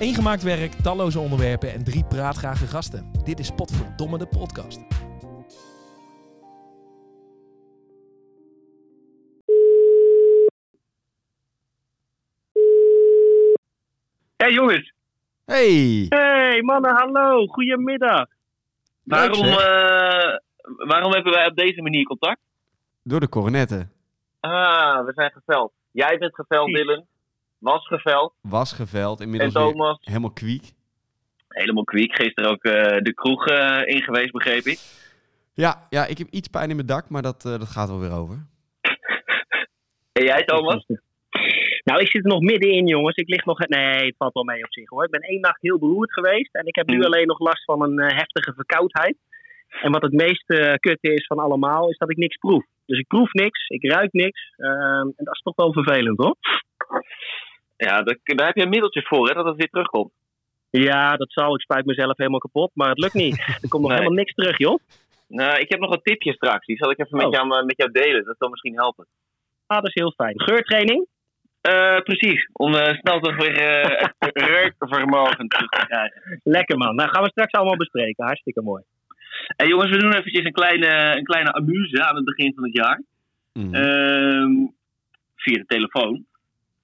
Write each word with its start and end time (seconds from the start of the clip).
Eén 0.00 0.14
gemaakt 0.14 0.42
werk, 0.42 0.72
talloze 0.72 1.18
onderwerpen 1.18 1.72
en 1.72 1.84
drie 1.84 2.04
praatgrage 2.04 2.66
gasten. 2.66 3.10
Dit 3.24 3.38
is 3.38 3.50
Potverdomme 3.50 4.18
de 4.18 4.26
podcast. 4.26 4.80
Hey 14.36 14.52
jongens. 14.52 14.92
Hey! 15.44 16.06
Hey 16.08 16.62
mannen, 16.62 16.94
hallo. 16.94 17.46
Goedemiddag. 17.46 18.26
Waarom, 19.02 19.44
eh, 19.44 20.36
waarom 20.86 21.12
hebben 21.12 21.32
wij 21.32 21.46
op 21.46 21.56
deze 21.56 21.82
manier 21.82 22.04
contact? 22.04 22.40
Door 23.02 23.20
de 23.20 23.28
coronetten. 23.28 23.92
Ah, 24.40 25.04
we 25.04 25.12
zijn 25.14 25.30
geveld. 25.30 25.72
Jij 25.90 26.18
bent 26.18 26.34
geveld. 26.34 26.74
Dylan. 26.74 27.06
Was 27.58 27.86
geveld. 27.86 28.32
Was 28.42 28.72
geveld, 28.72 29.20
inmiddels 29.20 29.52
Thomas. 29.52 29.98
helemaal 30.00 30.32
kwiek. 30.32 30.72
Helemaal 31.48 31.84
kwiek. 31.84 32.14
Gisteren 32.14 32.50
ook 32.50 32.62
eh, 32.64 32.98
de 33.02 33.14
kroeg 33.14 33.46
eh, 33.46 33.94
in 33.94 34.02
geweest, 34.02 34.32
begreep 34.32 34.64
ik. 34.64 34.78
Ja, 35.54 35.86
ja, 35.90 36.06
ik 36.06 36.18
heb 36.18 36.28
iets 36.30 36.48
pijn 36.48 36.68
in 36.70 36.76
mijn 36.76 36.88
dak, 36.88 37.08
maar 37.08 37.22
dat, 37.22 37.44
eh, 37.44 37.50
dat 37.58 37.68
gaat 37.68 37.88
wel 37.88 38.00
weer 38.00 38.12
over. 38.12 38.46
En 40.12 40.24
jij, 40.24 40.44
Thomas? 40.44 40.84
Nou, 41.84 42.00
ik 42.00 42.10
zit 42.10 42.24
er 42.24 42.30
nog 42.30 42.40
middenin, 42.40 42.86
jongens. 42.86 43.16
Ik 43.16 43.28
lig 43.28 43.44
nog... 43.44 43.58
Nee, 43.68 44.06
het 44.06 44.14
valt 44.18 44.34
wel 44.34 44.44
mee 44.44 44.64
op 44.64 44.72
zich, 44.72 44.88
hoor. 44.88 45.04
Ik 45.04 45.10
ben 45.10 45.20
één 45.20 45.40
nacht 45.40 45.60
heel 45.60 45.78
beroerd 45.78 46.12
geweest. 46.12 46.54
En 46.54 46.66
ik 46.66 46.74
heb 46.74 46.88
nu 46.88 46.94
Hmm. 46.94 47.04
alleen 47.04 47.26
nog 47.26 47.38
last 47.38 47.64
van 47.64 47.82
een 47.82 47.98
heftige 48.14 48.52
verkoudheid. 48.54 49.16
En 49.82 49.92
wat 49.92 50.02
het 50.02 50.12
meest 50.12 50.44
kutte 50.80 51.12
is 51.14 51.26
van 51.26 51.38
allemaal, 51.38 51.90
is 51.90 51.98
dat 51.98 52.10
ik 52.10 52.16
niks 52.16 52.36
proef. 52.36 52.64
Dus 52.86 52.98
ik 52.98 53.06
proef 53.06 53.32
niks, 53.32 53.68
ik 53.68 53.90
ruik 53.92 54.12
niks. 54.12 54.52
ehm, 54.56 55.06
en 55.16 55.24
dat 55.24 55.34
is 55.34 55.40
toch 55.42 55.54
wel 55.56 55.72
vervelend, 55.72 56.18
hoor. 56.18 56.36
Ja, 57.86 58.02
daar, 58.02 58.18
daar 58.24 58.46
heb 58.46 58.56
je 58.56 58.62
een 58.62 58.68
middeltje 58.68 59.02
voor, 59.02 59.28
hè, 59.28 59.34
dat 59.34 59.44
het 59.44 59.56
weer 59.56 59.68
terugkomt. 59.70 60.12
Ja, 60.70 61.16
dat 61.16 61.32
zal. 61.32 61.54
Ik 61.54 61.60
spuit 61.60 61.86
mezelf 61.86 62.16
helemaal 62.16 62.38
kapot, 62.40 62.70
maar 62.74 62.88
het 62.88 62.98
lukt 62.98 63.14
niet. 63.14 63.38
Er 63.62 63.68
komt 63.68 63.82
nog 63.82 63.90
Nee. 63.90 63.98
helemaal 64.00 64.18
niks 64.18 64.34
terug, 64.34 64.58
joh. 64.58 64.78
Nou, 65.28 65.58
ik 65.60 65.70
heb 65.70 65.80
nog 65.80 65.92
een 65.92 66.02
tipje 66.02 66.32
straks. 66.32 66.66
Die 66.66 66.76
zal 66.76 66.90
ik 66.90 66.98
even 66.98 67.18
Oh. 67.18 67.24
met, 67.24 67.34
jou, 67.34 67.58
eh, 67.58 67.64
met 67.64 67.76
jou 67.76 67.90
delen. 67.92 68.24
Dat 68.24 68.36
zal 68.38 68.48
misschien 68.48 68.74
helpen. 68.74 69.06
Ah, 69.66 69.76
dat 69.78 69.86
is 69.86 69.94
heel 69.94 70.12
fijn. 70.16 70.40
Geurtraining? 70.40 71.06
Eh, 71.60 71.96
precies. 72.00 72.48
Om 72.52 72.74
eh, 72.74 72.94
snel 72.98 73.20
toch 73.20 73.36
weer 73.36 73.56
eh, 73.58 74.06
het 74.18 74.42
reukvermogen 74.52 75.48
terug 75.48 75.68
te 75.68 75.86
krijgen. 75.86 76.40
Lekker, 76.44 76.76
man. 76.78 76.94
Nou, 76.94 77.08
gaan 77.10 77.22
we 77.22 77.30
straks 77.30 77.52
allemaal 77.52 77.76
bespreken. 77.76 78.24
Hartstikke 78.24 78.62
mooi. 78.62 78.82
En 79.56 79.68
jongens, 79.68 79.90
we 79.90 79.98
doen 79.98 80.12
eventjes 80.12 80.44
een 80.44 80.52
kleine, 80.52 81.16
een 81.16 81.24
kleine 81.24 81.52
amuse 81.52 82.02
aan 82.04 82.16
het 82.16 82.24
begin 82.24 82.52
van 82.54 82.64
het 82.64 82.74
jaar. 82.76 83.02
Mhm. 83.52 83.74
Ehm, 83.74 84.52
via 85.36 85.56
de 85.58 85.64
telefoon. 85.66 86.24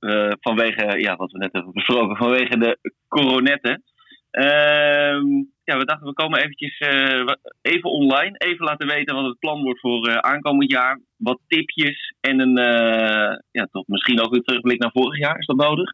Eh, 0.04 0.32
vanwege, 0.40 1.00
ja, 1.00 1.16
wat 1.16 1.32
we 1.32 1.38
net 1.38 1.52
hebben 1.52 1.72
besproken, 1.72 2.16
vanwege 2.16 2.58
de 2.58 2.78
coronetten. 3.08 3.82
Ehm, 4.30 5.26
ja, 5.64 5.76
we 5.78 5.84
dachten 5.84 6.06
we 6.06 6.12
komen 6.12 6.38
eventjes 6.38 6.78
eh, 6.78 7.26
even 7.62 7.90
online. 7.90 8.34
Even 8.38 8.64
laten 8.64 8.86
weten 8.86 9.14
wat 9.14 9.24
het 9.24 9.38
plan 9.38 9.62
wordt 9.62 9.80
voor 9.80 10.08
eh, 10.08 10.16
aankomend 10.16 10.70
jaar. 10.70 11.00
Wat 11.16 11.38
tipjes 11.46 12.14
en 12.20 12.40
een, 12.40 12.58
eh, 12.58 13.38
ja, 13.50 13.68
toch 13.72 13.86
misschien 13.86 14.20
ook 14.20 14.30
weer 14.32 14.42
terugblik 14.42 14.80
naar 14.80 14.90
vorig 14.92 15.18
jaar. 15.18 15.38
Is 15.38 15.46
dat 15.46 15.56
nodig? 15.56 15.92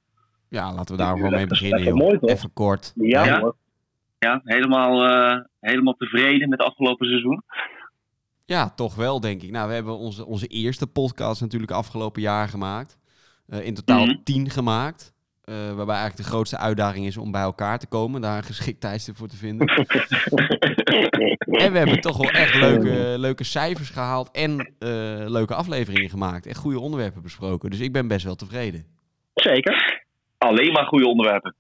ja, 0.48 0.74
laten 0.74 0.97
we 0.97 1.02
daar 1.02 1.17
gewoon 1.17 1.33
mee 1.33 1.47
beginnen, 1.47 1.83
joh. 1.83 1.95
mooi, 1.95 2.19
toch? 2.19 2.30
Even 2.30 2.52
kort. 2.52 2.92
Ja, 2.95 3.24
Ja? 3.24 3.41
hoor. 3.41 3.56
Ja, 4.19 4.41
helemaal, 4.45 5.05
eh, 5.08 5.41
helemaal 5.61 5.95
tevreden 5.95 6.48
met 6.48 6.58
het 6.58 6.69
afgelopen 6.69 7.06
seizoen. 7.06 7.42
Ja, 8.45 8.70
toch 8.70 8.95
wel, 8.95 9.20
denk 9.20 9.42
ik. 9.42 9.50
Nou, 9.50 9.69
we 9.69 9.74
hebben 9.74 9.98
onze, 9.98 10.27
onze 10.27 10.46
eerste 10.46 10.86
podcast 10.86 11.40
natuurlijk 11.40 11.73
afgelopen 11.73 12.23
jaar 12.23 12.48
gemaakt. 12.48 12.98
Eh, 13.50 13.64
in 13.66 13.74
totaal 13.74 14.05
Mhm. 14.06 14.16
tien 14.24 14.50
gemaakt. 14.50 15.12
Eh, 15.44 15.55
waarbij 15.55 15.94
eigenlijk 15.96 16.16
de 16.16 16.33
grootste 16.34 16.56
uitdaging 16.58 17.06
is 17.06 17.16
om 17.16 17.30
bij 17.30 17.42
elkaar 17.42 17.78
te 17.78 17.86
komen. 17.86 18.20
Daar 18.20 18.36
een 18.36 18.42
geschikt 18.44 18.80
tijdstip 18.80 19.16
voor 19.16 19.28
te 19.28 19.36
vinden. 19.36 19.66
En 21.50 21.72
we 21.72 21.78
hebben 21.78 22.00
toch 22.00 22.16
wel 22.16 22.30
echt 22.30 22.55
leuke, 22.55 23.14
leuke 23.18 23.44
cijfers 23.44 23.90
gehaald. 23.90 24.30
En 24.30 24.58
eh, 24.78 24.89
leuke 25.27 25.55
afleveringen 25.55 26.10
gemaakt. 26.10 26.46
Echt 26.46 26.58
goede 26.58 26.78
onderwerpen 26.80 27.22
besproken. 27.22 27.70
Dus 27.70 27.80
ik 27.80 27.92
ben 27.92 28.08
best 28.08 28.24
wel 28.24 28.34
tevreden. 28.34 28.86
Zeker. 29.34 30.05
Alleen 30.39 30.72
maar 30.72 30.84
goede 30.86 31.06
onderwerpen. 31.06 31.55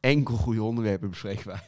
Enkel 0.00 0.34
goede 0.36 0.62
onderwerpen 0.62 1.10
bespreken 1.10 1.46
wij. 1.46 1.60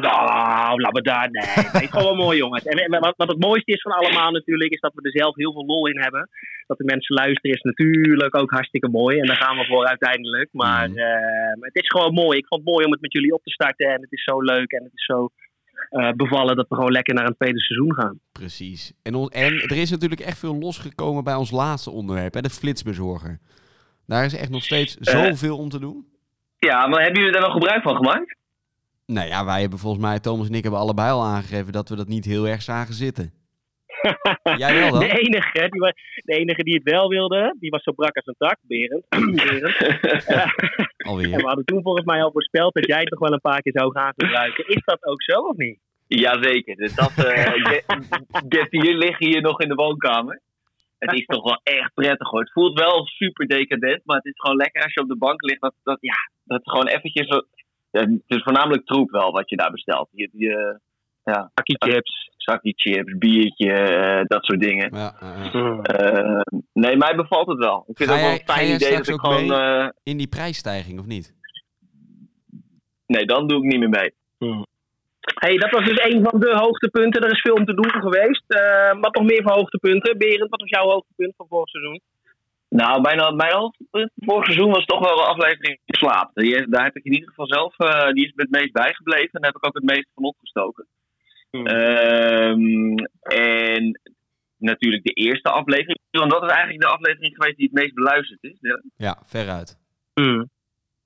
Nou, 0.00 1.02
daar. 1.02 1.28
Nee, 1.30 1.64
nee, 1.80 1.88
gewoon 1.88 2.04
wel 2.16 2.24
mooi, 2.24 2.38
jongens. 2.38 2.64
En 2.64 3.00
wat, 3.00 3.14
wat 3.16 3.28
het 3.28 3.38
mooiste 3.44 3.72
is 3.72 3.80
van 3.82 3.92
allemaal 3.92 4.30
natuurlijk, 4.30 4.72
is 4.72 4.80
dat 4.80 4.92
we 4.94 5.02
er 5.02 5.18
zelf 5.20 5.34
heel 5.36 5.52
veel 5.52 5.64
lol 5.66 5.86
in 5.88 6.00
hebben. 6.00 6.28
Dat 6.66 6.78
de 6.78 6.84
mensen 6.84 7.14
luisteren 7.14 7.56
is 7.56 7.62
natuurlijk 7.62 8.36
ook 8.36 8.50
hartstikke 8.50 8.88
mooi. 8.88 9.18
En 9.18 9.26
daar 9.26 9.36
gaan 9.36 9.56
we 9.56 9.64
voor 9.64 9.86
uiteindelijk. 9.86 10.48
Maar 10.52 10.88
Mhm. 10.90 10.98
eh, 10.98 11.60
het 11.60 11.74
is 11.76 11.88
gewoon 11.88 12.12
mooi. 12.14 12.38
Ik 12.38 12.46
vond 12.46 12.60
het 12.64 12.70
mooi 12.70 12.84
om 12.84 12.92
het 12.92 13.00
met 13.00 13.12
jullie 13.12 13.34
op 13.34 13.42
te 13.42 13.50
starten. 13.50 13.86
En 13.92 14.00
het 14.00 14.12
is 14.12 14.22
zo 14.24 14.40
leuk 14.42 14.70
en 14.72 14.82
het 14.82 14.92
is 14.94 15.04
zo 15.04 15.28
eh, 15.90 16.10
bevallen 16.12 16.56
dat 16.56 16.68
we 16.68 16.74
gewoon 16.74 16.92
lekker 16.92 17.14
naar 17.14 17.26
een 17.26 17.36
tweede 17.36 17.60
seizoen 17.60 17.94
gaan. 17.94 18.18
Precies. 18.32 18.92
En, 19.02 19.14
on- 19.14 19.28
en 19.30 19.52
er 19.60 19.76
is 19.76 19.90
natuurlijk 19.90 20.20
echt 20.20 20.38
veel 20.38 20.58
losgekomen 20.58 21.24
bij 21.24 21.34
ons 21.34 21.50
laatste 21.50 21.90
onderwerp. 21.90 22.34
Hè, 22.34 22.40
de 22.40 22.50
flitsbezorger. 22.50 23.38
Daar 24.06 24.24
is 24.24 24.34
echt 24.36 24.50
nog 24.50 24.62
steeds 24.62 24.96
Eh. 24.98 25.24
zoveel 25.24 25.58
om 25.58 25.68
te 25.68 25.78
doen. 25.78 26.06
Ja, 26.58 26.86
maar 26.86 27.02
hebben 27.02 27.18
jullie 27.20 27.32
daar 27.38 27.42
nog 27.48 27.52
gebruik 27.52 27.82
van 27.82 27.96
gemaakt? 27.96 28.36
Nou 29.06 29.28
ja, 29.28 29.44
wij 29.44 29.60
hebben 29.60 29.78
volgens 29.78 30.02
mij, 30.02 30.20
Thomas 30.20 30.48
en 30.48 30.54
ik 30.54 30.62
hebben 30.62 30.80
allebei 30.80 31.10
al 31.10 31.24
aangegeven 31.24 31.72
dat 31.72 31.88
we 31.88 31.96
dat 31.96 32.08
niet 32.08 32.24
heel 32.24 32.48
erg 32.48 32.62
zagen 32.62 32.94
zitten. 32.94 33.32
Jij 34.62 34.74
wel 34.74 34.90
dan? 34.90 35.00
De 35.00 35.18
enige, 35.18 35.68
die, 35.70 35.92
de 36.24 36.34
enige 36.34 36.62
die 36.62 36.74
het 36.74 36.82
wel 36.82 37.08
wilde, 37.08 37.56
die 37.58 37.70
was 37.70 37.82
zo 37.82 37.92
brak 37.92 38.16
als 38.16 38.26
een 38.26 38.34
tak, 38.38 38.58
Berend. 38.62 39.04
Berend. 39.44 39.76
Eh, 40.26 40.40
En 40.96 41.10
Alweer. 41.10 41.36
we 41.36 41.46
hadden 41.46 41.64
toen 41.64 41.82
volgens 41.82 42.04
mij 42.04 42.22
al 42.22 42.32
voorspeld 42.32 42.74
dat 42.74 42.86
jij 42.86 43.00
het 43.00 43.10
nog 43.10 43.20
wel 43.20 43.32
een 43.32 43.40
paar 43.40 43.62
keer 43.62 43.72
zou 43.76 43.92
gaan 43.92 44.12
gebruiken. 44.16 44.68
Is 44.68 44.82
dat 44.84 45.04
ook 45.04 45.22
zo 45.22 45.40
of 45.40 45.56
niet? 45.56 45.78
Jazeker. 46.06 46.76
Dus 46.76 46.94
dat 46.94 47.24
eh 47.24 47.52
get 48.48 48.66
hier 48.70 48.96
liggen 48.96 49.26
hier 49.26 49.42
nog 49.42 49.60
in 49.60 49.68
de 49.68 49.74
woonkamer. 49.74 50.40
Het 50.98 51.12
is 51.12 51.24
toch 51.24 51.42
wel 51.42 51.60
echt 51.62 51.94
prettig 51.94 52.28
hoor. 52.30 52.40
Het 52.40 52.52
voelt 52.52 52.78
wel 52.78 53.06
super 53.06 53.46
decadent, 53.46 54.00
maar 54.04 54.16
het 54.16 54.24
is 54.24 54.40
gewoon 54.40 54.56
lekker 54.56 54.82
als 54.82 54.94
je 54.94 55.00
op 55.00 55.08
de 55.08 55.16
bank 55.16 55.42
ligt. 55.42 55.60
Dat, 55.60 55.74
dat, 55.82 55.98
ja, 56.00 56.14
dat 56.44 56.60
gewoon 56.62 56.86
eventjes... 56.86 57.26
Het 58.00 58.22
is 58.26 58.42
voornamelijk 58.42 58.86
troep 58.86 59.10
wel 59.10 59.32
wat 59.32 59.50
je 59.50 59.56
daar 59.56 59.70
bestelt. 59.70 60.08
Je, 60.12 60.28
je, 60.32 60.78
ja, 61.24 61.50
chips. 61.62 62.30
zakje 62.36 62.72
chips, 62.76 63.18
biertje, 63.18 63.72
eh, 63.72 64.24
dat 64.26 64.44
soort 64.44 64.60
dingen. 64.60 64.90
Ja, 64.96 65.14
ja. 65.52 65.82
Eh, 65.82 66.40
nee, 66.72 66.96
mij 66.96 67.14
bevalt 67.16 67.46
het 67.48 67.58
wel. 67.58 67.84
Ik 67.86 67.96
vind 67.96 68.10
het 68.10 68.18
ook 68.18 68.24
wel 68.24 68.34
een 68.34 68.54
fijn 68.54 68.74
idee 68.74 68.96
dat 68.96 69.08
ik 69.08 69.14
ook 69.14 69.20
gewoon... 69.20 69.46
mee? 69.46 69.58
eh, 69.58 69.88
In 70.02 70.16
die 70.16 70.28
prijsstijging, 70.28 70.98
of 71.00 71.06
niet? 71.06 71.34
nee, 73.06 73.24
dan 73.26 73.46
doe 73.46 73.58
ik 73.58 73.70
niet 73.72 73.78
meer 73.78 73.88
mee. 73.88 74.12
hey, 75.34 75.56
dat 75.56 75.70
was 75.70 75.84
dus 75.84 76.04
een 76.04 76.22
van 76.22 76.40
de 76.40 76.56
hoogtepunten. 76.56 77.22
Er 77.22 77.32
is 77.32 77.40
veel 77.40 77.54
om 77.54 77.64
te 77.64 77.74
doen 77.74 77.90
geweest. 77.90 78.44
Eh, 78.46 79.00
wat 79.00 79.14
nog 79.14 79.24
meer 79.24 79.42
voor 79.42 79.52
hoogtepunten? 79.52 80.18
Berend, 80.18 80.50
wat 80.50 80.60
was 80.60 80.70
jouw 80.70 80.88
hoogtepunt 80.88 81.34
van 81.36 81.46
vorig 81.48 81.68
seizoen? 81.68 82.00
Nou, 82.80 83.00
mijn, 83.00 83.36
mijn 83.36 83.54
hoofdpunt 83.54 84.10
vorig 84.16 84.44
seizoen 84.44 84.70
was 84.70 84.84
toch 84.84 84.98
wel 84.98 85.16
de 85.16 85.22
aflevering 85.22 85.80
Slaap. 85.86 86.30
Die, 86.34 86.68
daar 86.68 86.84
heb 86.84 86.96
ik 86.96 87.04
in 87.04 87.12
ieder 87.12 87.28
geval 87.28 87.46
zelf, 87.46 87.78
eh, 87.78 88.12
die 88.12 88.24
is 88.26 88.32
me 88.34 88.42
het 88.42 88.50
meest 88.50 88.72
bijgebleven. 88.72 89.30
En 89.32 89.40
daar 89.40 89.50
heb 89.52 89.62
ik 89.62 89.66
ook 89.66 89.74
het 89.74 89.90
meest 89.92 90.08
van 90.14 90.24
opgestoken. 90.24 90.86
Hmm. 91.50 91.66
Ehm, 91.66 92.94
en 93.22 94.00
natuurlijk 94.56 95.04
de 95.04 95.12
eerste 95.12 95.50
aflevering. 95.50 95.98
Want 96.10 96.30
dat 96.30 96.42
is 96.42 96.50
eigenlijk 96.50 96.80
de 96.80 96.88
aflevering 96.88 97.34
geweest 97.34 97.56
die 97.56 97.68
het 97.72 97.80
meest 97.80 97.94
beluisterd 97.94 98.42
is. 98.42 98.56
Ja. 98.60 98.82
Ja, 98.96 99.22
veruit. 99.24 99.78
Hmm. 100.14 100.50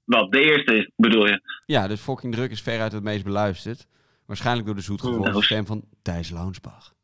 Wat, 0.04 0.32
de 0.32 0.40
eerste 0.40 0.74
is, 0.74 0.90
bedoel 0.96 1.26
je? 1.26 1.40
Ja, 1.66 1.86
dus 1.88 2.00
Fucking 2.00 2.34
Druk 2.34 2.50
is 2.50 2.62
veruit 2.62 2.92
het 2.92 3.02
meest 3.02 3.24
beluisterd. 3.24 3.86
Waarschijnlijk 4.26 4.66
door 4.66 4.76
de 4.76 4.82
zoetgevoelige 4.82 5.36
Oh. 5.36 5.42
stem 5.42 5.66
van 5.66 5.84
Thijs 6.02 6.30
Launsbach. 6.30 6.96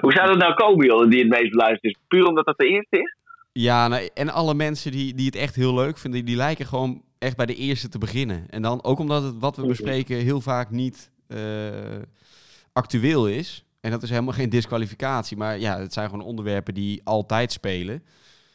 Hoe 0.00 0.12
zou 0.12 0.26
dat 0.26 0.38
nou 0.38 0.54
komen, 0.54 0.86
joh, 0.86 1.10
die 1.10 1.20
het 1.20 1.28
meest 1.28 1.50
beluisterd 1.50 1.84
is? 1.84 1.96
Puur 2.08 2.26
omdat 2.26 2.46
dat 2.46 2.58
de 2.58 2.68
eerste 2.68 2.98
is? 2.98 3.14
Ja, 3.52 3.88
nou, 3.88 4.08
en 4.14 4.28
alle 4.28 4.54
mensen 4.54 4.92
die, 4.92 5.14
die 5.14 5.26
het 5.26 5.36
echt 5.36 5.54
heel 5.54 5.74
leuk 5.74 5.98
vinden, 5.98 6.24
die 6.24 6.36
lijken 6.36 6.66
gewoon 6.66 7.02
echt 7.18 7.36
bij 7.36 7.46
de 7.46 7.54
eerste 7.54 7.88
te 7.88 7.98
beginnen. 7.98 8.46
En 8.50 8.62
dan 8.62 8.84
ook 8.84 8.98
omdat 8.98 9.22
het 9.22 9.34
wat 9.38 9.56
we 9.56 9.66
bespreken 9.66 10.16
heel 10.16 10.40
vaak 10.40 10.70
niet 10.70 11.10
eh, 11.26 11.38
actueel 12.72 13.28
is. 13.28 13.64
En 13.80 13.90
dat 13.90 14.02
is 14.02 14.10
helemaal 14.10 14.34
geen 14.34 14.48
disqualificatie, 14.48 15.36
maar 15.36 15.58
ja, 15.58 15.78
het 15.78 15.92
zijn 15.92 16.08
gewoon 16.10 16.24
onderwerpen 16.24 16.74
die 16.74 17.00
altijd 17.04 17.52
spelen. 17.52 18.02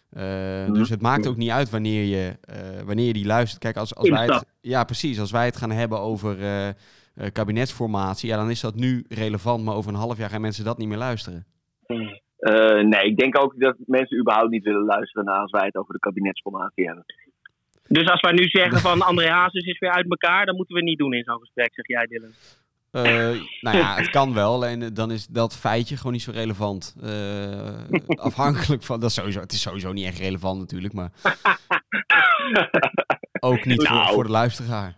Eh, 0.09 0.74
Dus 0.74 0.89
het 0.89 1.01
maakt 1.01 1.27
ook 1.27 1.38
niet 1.38 1.50
uit 1.50 1.69
wanneer 1.69 2.03
je, 2.03 2.38
eh, 2.42 2.57
wanneer 2.86 3.06
je 3.06 3.13
die 3.13 3.25
luistert. 3.25 3.62
Kijk, 3.62 3.77
als, 3.77 3.95
als 3.95 4.09
wij 4.09 4.25
het, 4.25 4.45
ja, 4.62 4.83
precies. 4.83 5.19
Als 5.19 5.31
wij 5.31 5.45
het 5.45 5.57
gaan 5.57 5.71
hebben 5.71 6.00
over 6.00 6.38
eh, 7.15 7.31
kabinetsformatie, 7.31 8.29
ja, 8.29 8.38
dan 8.38 8.50
is 8.50 8.62
dat 8.62 8.75
nu 8.75 9.06
relevant, 9.09 9.63
maar 9.63 9.75
over 9.75 9.91
een 9.91 10.00
half 10.00 10.17
jaar 10.17 10.29
gaan 10.29 10.41
mensen 10.41 10.65
dat 10.65 10.77
niet 10.77 10.88
meer 10.88 10.97
luisteren. 10.97 11.45
Eh, 12.38 12.81
nee, 12.83 13.06
ik 13.06 13.17
denk 13.17 13.39
ook 13.39 13.59
dat 13.59 13.75
mensen 13.85 14.19
überhaupt 14.19 14.50
niet 14.50 14.63
willen 14.63 14.85
luisteren 14.85 15.25
naar 15.25 15.39
als 15.39 15.51
wij 15.51 15.65
het 15.65 15.75
over 15.75 15.94
de 15.94 16.00
kabinetsformatie 16.00 16.85
hebben. 16.85 17.06
Dus 17.88 18.09
als 18.09 18.21
wij 18.21 18.31
nu 18.31 18.44
zeggen 18.44 18.79
van 18.89 19.01
André 19.01 19.29
Hazes 19.29 19.65
is 19.65 19.79
weer 19.79 19.91
uit 19.91 20.09
elkaar, 20.09 20.45
dan 20.45 20.56
moeten 20.56 20.73
we 20.73 20.81
het 20.81 20.89
niet 20.89 21.00
doen 21.00 21.13
in 21.13 21.23
zo'n 21.23 21.39
gesprek, 21.39 21.73
zeg 21.73 21.88
jij 21.88 22.06
Dylan. 22.06 22.31
Eh, 22.91 23.41
nou 23.61 23.77
ja, 23.77 23.95
het 23.95 24.09
kan 24.09 24.33
wel. 24.33 24.53
Alleen 24.53 24.94
dan 24.94 25.11
is 25.11 25.27
dat 25.27 25.57
feitje 25.57 25.97
gewoon 25.97 26.13
niet 26.13 26.21
zo 26.21 26.31
relevant. 26.31 26.95
Eh, 27.03 27.79
afhankelijk 28.29 28.83
van... 28.83 29.00
Dat 29.00 29.09
is 29.09 29.15
sowieso, 29.15 29.39
het 29.39 29.51
is 29.51 29.61
sowieso 29.61 29.94
niet 29.94 30.06
echt 30.06 30.19
relevant 30.19 30.59
natuurlijk, 30.59 30.94
maar... 30.94 31.11
ook 33.39 33.65
niet 33.65 33.88
voor, 33.88 33.95
Nou. 33.95 34.13
voor 34.13 34.23
de 34.23 34.29
luisteraar. 34.29 34.95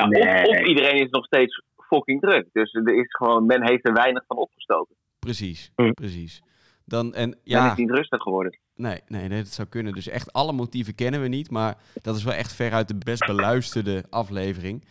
Ja, 0.00 0.06
Nee. 0.06 0.42
of, 0.44 0.48
of 0.60 0.66
iedereen 0.66 1.02
is 1.04 1.10
nog 1.10 1.24
steeds 1.24 1.62
fucking 1.76 2.20
druk. 2.20 2.48
Dus 2.52 2.72
er 2.72 2.94
is 2.98 3.06
gewoon, 3.16 3.46
men 3.46 3.66
heeft 3.68 3.86
er 3.88 3.92
weinig 3.92 4.24
van 4.26 4.36
opgestoken. 4.36 4.94
Precies, 5.18 5.70
Hm. 5.76 5.90
precies. 5.92 6.42
Dan, 6.84 7.14
en 7.14 7.28
Men 7.28 7.38
ja, 7.42 7.70
is 7.70 7.76
niet 7.76 7.90
rustig 7.90 8.22
geworden. 8.22 8.58
nee, 8.74 9.00
nee, 9.08 9.28
nee, 9.28 9.42
dat 9.42 9.52
zou 9.52 9.68
kunnen. 9.68 9.92
Dus 9.92 10.08
echt 10.08 10.32
alle 10.32 10.52
motieven 10.52 10.94
kennen 10.94 11.22
we 11.22 11.28
niet, 11.28 11.50
maar 11.50 11.76
dat 12.02 12.16
is 12.16 12.24
wel 12.24 12.34
echt 12.34 12.52
veruit 12.54 12.88
de 12.88 12.96
best 13.04 13.26
beluisterde 13.26 14.04
aflevering. 14.10 14.84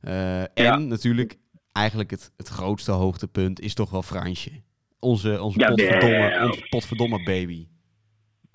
Eh, 0.00 0.40
en 0.40 0.48
Ja. 0.54 0.76
natuurlijk, 0.76 1.36
eigenlijk 1.72 2.10
het, 2.10 2.32
het 2.36 2.48
grootste 2.48 2.92
hoogtepunt 2.92 3.60
is 3.60 3.74
toch 3.74 3.90
wel 3.90 4.02
Fransje. 4.02 4.50
Onze, 4.98 5.42
onze, 5.42 5.58
Ja, 5.58 5.68
potverdomme, 5.68 6.46
onze 6.46 6.66
potverdomme 6.68 7.22
baby. 7.22 7.66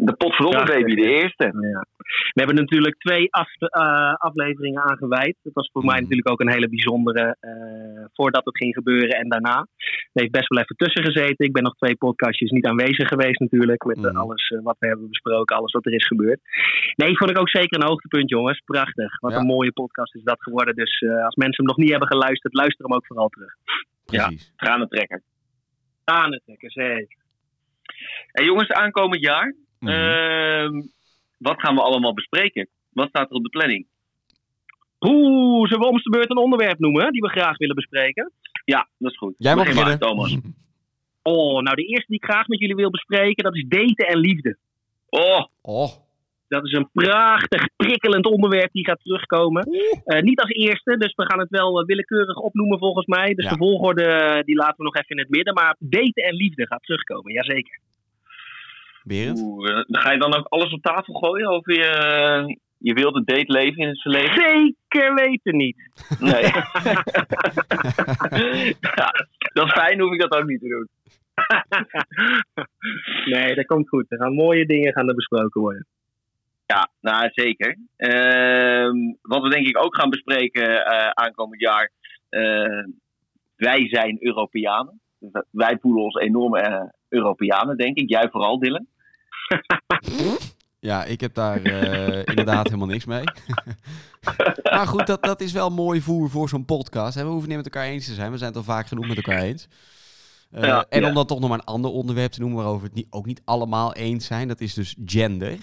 De 0.03 0.15
potverdomme 0.15 0.65
baby, 0.65 0.95
de 0.95 1.09
eerste. 1.09 1.43
Ja. 1.43 1.85
We 2.33 2.39
hebben 2.41 2.55
natuurlijk 2.55 2.95
twee 2.97 3.27
af, 3.33 3.49
eh, 3.59 4.13
afleveringen 4.13 4.81
aangeweid. 4.81 5.35
Dat 5.43 5.53
was 5.53 5.69
voor 5.71 5.81
mij 5.83 5.93
Mhm. 5.93 6.01
natuurlijk 6.01 6.29
ook 6.29 6.39
een 6.39 6.51
hele 6.51 6.69
bijzondere. 6.69 7.35
eh, 7.39 8.05
voordat 8.13 8.45
het 8.45 8.57
ging 8.57 8.73
gebeuren 8.73 9.09
en 9.09 9.29
daarna. 9.29 9.67
Er 10.13 10.21
heeft 10.21 10.31
best 10.31 10.47
wel 10.47 10.59
even 10.63 10.75
tussen 10.75 11.03
gezeten. 11.03 11.45
Ik 11.45 11.51
ben 11.51 11.63
nog 11.63 11.75
twee 11.75 11.95
podcastjes 11.95 12.49
niet 12.51 12.65
aanwezig 12.65 13.07
geweest 13.07 13.39
natuurlijk. 13.39 13.83
Met 13.85 13.97
Mhm. 13.97 14.15
alles 14.15 14.49
eh, 14.49 14.59
wat 14.63 14.75
we 14.79 14.87
hebben 14.87 15.09
besproken, 15.09 15.55
alles 15.55 15.71
wat 15.71 15.85
er 15.85 15.93
is 15.93 16.07
gebeurd. 16.07 16.39
Nee, 16.95 17.17
vond 17.17 17.29
ik 17.29 17.39
ook 17.39 17.49
zeker 17.49 17.81
een 17.81 17.87
hoogtepunt, 17.87 18.29
jongens. 18.29 18.61
Prachtig. 18.65 19.19
Wat 19.19 19.31
Ja. 19.31 19.37
een 19.39 19.45
mooie 19.45 19.71
podcast 19.71 20.15
is 20.15 20.23
dat 20.23 20.41
geworden. 20.41 20.75
Dus 20.75 21.01
als 21.01 21.35
mensen 21.35 21.65
hem 21.65 21.65
nog 21.65 21.77
niet 21.77 21.89
hebben 21.89 22.07
geluisterd, 22.07 22.53
luister 22.53 22.85
hem 22.85 22.95
ook 22.95 23.05
vooral 23.05 23.29
terug. 23.29 23.53
Ja. 24.05 24.31
Tranentrekker. 24.55 25.21
Het 26.05 26.41
trekken, 26.45 26.69
zeker. 26.69 27.17
En 28.31 28.45
jongens, 28.45 28.71
aankomend 28.71 29.21
jaar. 29.23 29.53
Mhm. 29.81 29.91
ehm, 29.93 30.81
wat 31.37 31.59
gaan 31.61 31.75
we 31.75 31.81
allemaal 31.81 32.13
bespreken? 32.13 32.67
Wat 32.89 33.09
staat 33.09 33.29
er 33.29 33.35
op 33.35 33.43
de 33.43 33.49
planning? 33.49 33.87
Oeh, 34.99 35.67
zullen 35.67 35.83
we 35.83 35.89
om 35.91 35.97
de 35.97 36.09
beurt 36.09 36.29
een 36.29 36.37
onderwerp 36.37 36.79
noemen 36.79 37.11
die 37.11 37.21
we 37.21 37.29
graag 37.29 37.57
willen 37.57 37.75
bespreken? 37.75 38.31
Ja, 38.65 38.87
dat 38.97 39.11
is 39.11 39.17
goed. 39.17 39.35
Jij 39.37 39.55
mag 39.55 39.65
beginnen. 39.67 39.99
Thomas. 39.99 40.37
Oh, 41.23 41.61
nou 41.61 41.75
de 41.75 41.85
eerste 41.85 42.05
die 42.07 42.15
ik 42.15 42.23
graag 42.23 42.47
met 42.47 42.59
jullie 42.59 42.75
wil 42.75 42.89
bespreken, 42.89 43.43
dat 43.43 43.55
is 43.55 43.65
daten 43.67 44.07
en 44.07 44.17
liefde. 44.17 44.57
Oh, 45.09 45.45
Oh, 45.61 45.89
Dat 46.47 46.65
is 46.65 46.71
een 46.73 46.89
prachtig, 46.93 47.67
prikkelend 47.75 48.25
onderwerp 48.25 48.71
die 48.71 48.85
gaat 48.85 48.99
terugkomen. 49.03 49.63
Eh, 50.05 50.21
niet 50.21 50.39
als 50.39 50.49
eerste, 50.49 50.97
dus 50.97 51.13
we 51.15 51.25
gaan 51.25 51.39
het 51.39 51.49
wel 51.49 51.79
eh, 51.79 51.85
willekeurig 51.85 52.35
opnoemen 52.37 52.79
volgens 52.79 53.05
mij. 53.05 53.33
Dus 53.33 53.43
Ja. 53.45 53.51
de 53.51 53.57
volgorde 53.57 54.03
eh, 54.03 54.43
die 54.43 54.55
laten 54.55 54.77
we 54.77 54.83
nog 54.83 54.95
even 54.95 55.09
in 55.09 55.17
het 55.19 55.29
midden. 55.29 55.53
Maar 55.53 55.75
daten 55.79 56.23
en 56.23 56.33
liefde 56.33 56.67
gaat 56.67 56.83
terugkomen, 56.83 57.33
jazeker. 57.33 57.79
Berend? 59.03 59.39
oeh, 59.39 59.69
eh, 59.69 59.83
ga 59.87 60.11
je 60.11 60.19
dan 60.19 60.35
ook 60.35 60.45
alles 60.47 60.73
op 60.73 60.81
tafel 60.81 61.13
gooien 61.13 61.47
over 61.47 61.73
je, 61.73 61.85
eh, 61.85 62.55
je 62.77 62.93
wilde 62.93 63.23
dateleven 63.23 63.77
in 63.77 63.87
het 63.87 64.01
verleden? 64.01 64.33
Zeker 64.33 65.13
weten 65.13 65.57
niet. 65.57 65.77
Nee. 66.19 66.43
ja, 68.95 69.11
dat 69.53 69.65
is 69.65 69.71
fijn, 69.71 69.99
hoef 69.99 70.13
ik 70.13 70.19
dat 70.19 70.35
ook 70.35 70.47
niet 70.47 70.59
te 70.59 70.67
doen. 70.67 70.87
nee, 73.33 73.55
dat 73.55 73.65
komt 73.65 73.89
goed. 73.89 74.11
Er 74.11 74.17
gaan 74.17 74.33
mooie 74.33 74.65
dingen 74.65 74.93
gaan 74.93 75.07
er 75.07 75.15
besproken 75.15 75.61
worden. 75.61 75.87
Ja, 76.65 76.89
nou 77.01 77.29
zeker. 77.31 77.77
Ehm, 77.95 78.97
wat 79.21 79.41
we 79.41 79.49
denk 79.49 79.67
ik 79.67 79.83
ook 79.83 79.95
gaan 79.95 80.09
bespreken 80.09 80.85
eh, 80.85 81.09
aankomend 81.09 81.61
jaar. 81.61 81.91
wij 83.55 83.87
zijn 83.89 84.17
Europeanen. 84.19 85.00
Wij 85.49 85.77
voelen 85.81 86.03
ons 86.03 86.15
enorme 86.15 86.59
eh, 86.59 86.89
Europeanen, 87.07 87.77
denk 87.77 87.97
ik. 87.97 88.09
Jij 88.09 88.29
vooral, 88.31 88.59
Dylan. 88.59 88.85
Ja, 90.81 91.03
ik 91.03 91.21
heb 91.21 91.33
daar 91.33 91.61
eh, 91.63 92.17
inderdaad 92.25 92.65
helemaal 92.65 92.87
niks 92.87 93.05
mee. 93.05 93.23
maar 94.73 94.87
goed, 94.87 95.07
dat, 95.07 95.23
dat 95.23 95.41
is 95.41 95.51
wel 95.51 95.69
mooi 95.69 96.01
voer 96.01 96.29
voor 96.29 96.49
zo'n 96.49 96.65
podcast. 96.65 97.15
Hè. 97.15 97.23
We 97.23 97.29
hoeven 97.29 97.47
niet 97.47 97.57
met 97.57 97.65
elkaar 97.65 97.85
eens 97.85 98.05
te 98.05 98.13
zijn. 98.13 98.31
We 98.31 98.37
zijn 98.37 98.49
het 98.49 98.57
al 98.57 98.63
vaak 98.63 98.87
genoeg 98.87 99.07
met 99.07 99.17
elkaar 99.17 99.41
eens. 99.41 99.67
Eh, 100.51 100.63
Ja, 100.63 100.85
en 100.89 101.01
ja. 101.01 101.07
om 101.07 101.13
dan 101.13 101.25
toch 101.25 101.39
nog 101.39 101.49
maar 101.49 101.59
een 101.59 101.65
ander 101.65 101.91
onderwerp 101.91 102.31
te 102.31 102.39
noemen 102.39 102.57
waarover 102.57 102.81
we 102.81 102.87
het 102.87 102.95
niet, 102.95 103.07
ook 103.09 103.25
niet 103.25 103.41
allemaal 103.45 103.93
eens 103.93 104.25
zijn. 104.25 104.47
Dat 104.47 104.61
is 104.61 104.73
dus 104.73 104.95
gender. 105.05 105.57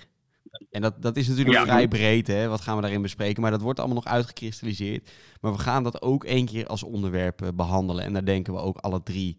En 0.71 0.83
dat, 0.83 1.03
dat 1.03 1.17
is 1.17 1.29
natuurlijk 1.29 1.57
Ja. 1.57 1.65
vrij 1.65 1.89
breed, 1.89 2.27
hè. 2.27 2.49
Wat 2.49 2.61
gaan 2.61 2.77
we 2.77 2.83
daarin 2.83 3.03
bespreken? 3.03 3.43
Maar 3.43 3.51
dat 3.51 3.63
wordt 3.63 3.79
allemaal 3.79 3.97
nog 3.97 4.13
uitgekristalliseerd. 4.13 5.13
Maar 5.41 5.53
we 5.53 5.59
gaan 5.59 5.83
dat 5.83 6.03
ook 6.03 6.25
één 6.25 6.47
keer 6.47 6.67
als 6.67 6.83
onderwerp 6.83 7.43
eh, 7.43 7.49
behandelen. 7.55 8.05
En 8.05 8.13
daar 8.13 8.25
denken 8.25 8.53
we 8.53 8.61
ook 8.61 8.77
alle 8.79 9.03
drie 9.03 9.39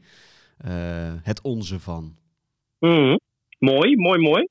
eh, 0.57 1.13
het 1.23 1.41
onze 1.41 1.79
van. 1.79 2.15
Mhm. 2.79 3.15
Mooi, 3.59 3.95
mooi, 3.95 4.19
mooi. 4.19 4.47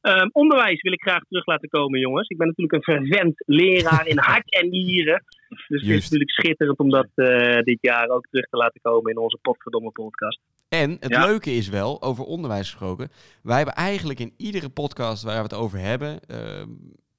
Ehm, 0.00 0.28
onderwijs 0.32 0.82
wil 0.82 0.92
ik 0.92 1.02
graag 1.02 1.22
terug 1.28 1.46
laten 1.46 1.68
komen, 1.68 2.00
jongens. 2.00 2.28
Ik 2.28 2.36
ben 2.36 2.46
natuurlijk 2.46 2.74
een 2.76 2.94
fervent 2.94 3.34
leraar 3.46 4.06
in 4.06 4.18
hart 4.30 4.54
en 4.54 4.68
nieren. 4.68 5.24
Dus 5.48 5.80
het 5.80 5.90
is 5.90 6.02
natuurlijk 6.02 6.30
schitterend 6.30 6.78
om 6.78 6.90
dat 6.90 7.08
eh, 7.14 7.58
dit 7.62 7.78
jaar 7.80 8.08
ook 8.08 8.26
terug 8.30 8.46
te 8.46 8.56
laten 8.56 8.80
komen 8.80 9.10
in 9.10 9.18
onze 9.18 9.38
potverdomme 9.42 9.90
podcast. 9.90 10.40
En 10.68 10.96
het 11.00 11.10
Ja. 11.12 11.26
leuke 11.26 11.54
is 11.54 11.68
wel, 11.68 12.02
over 12.02 12.24
onderwijs 12.24 12.68
gesproken, 12.70 13.10
wij 13.42 13.56
hebben 13.56 13.74
eigenlijk 13.74 14.20
in 14.20 14.34
iedere 14.36 14.68
podcast 14.68 15.22
waar 15.22 15.36
we 15.36 15.42
het 15.42 15.54
over 15.54 15.78
hebben, 15.78 16.20
ehm, 16.26 16.68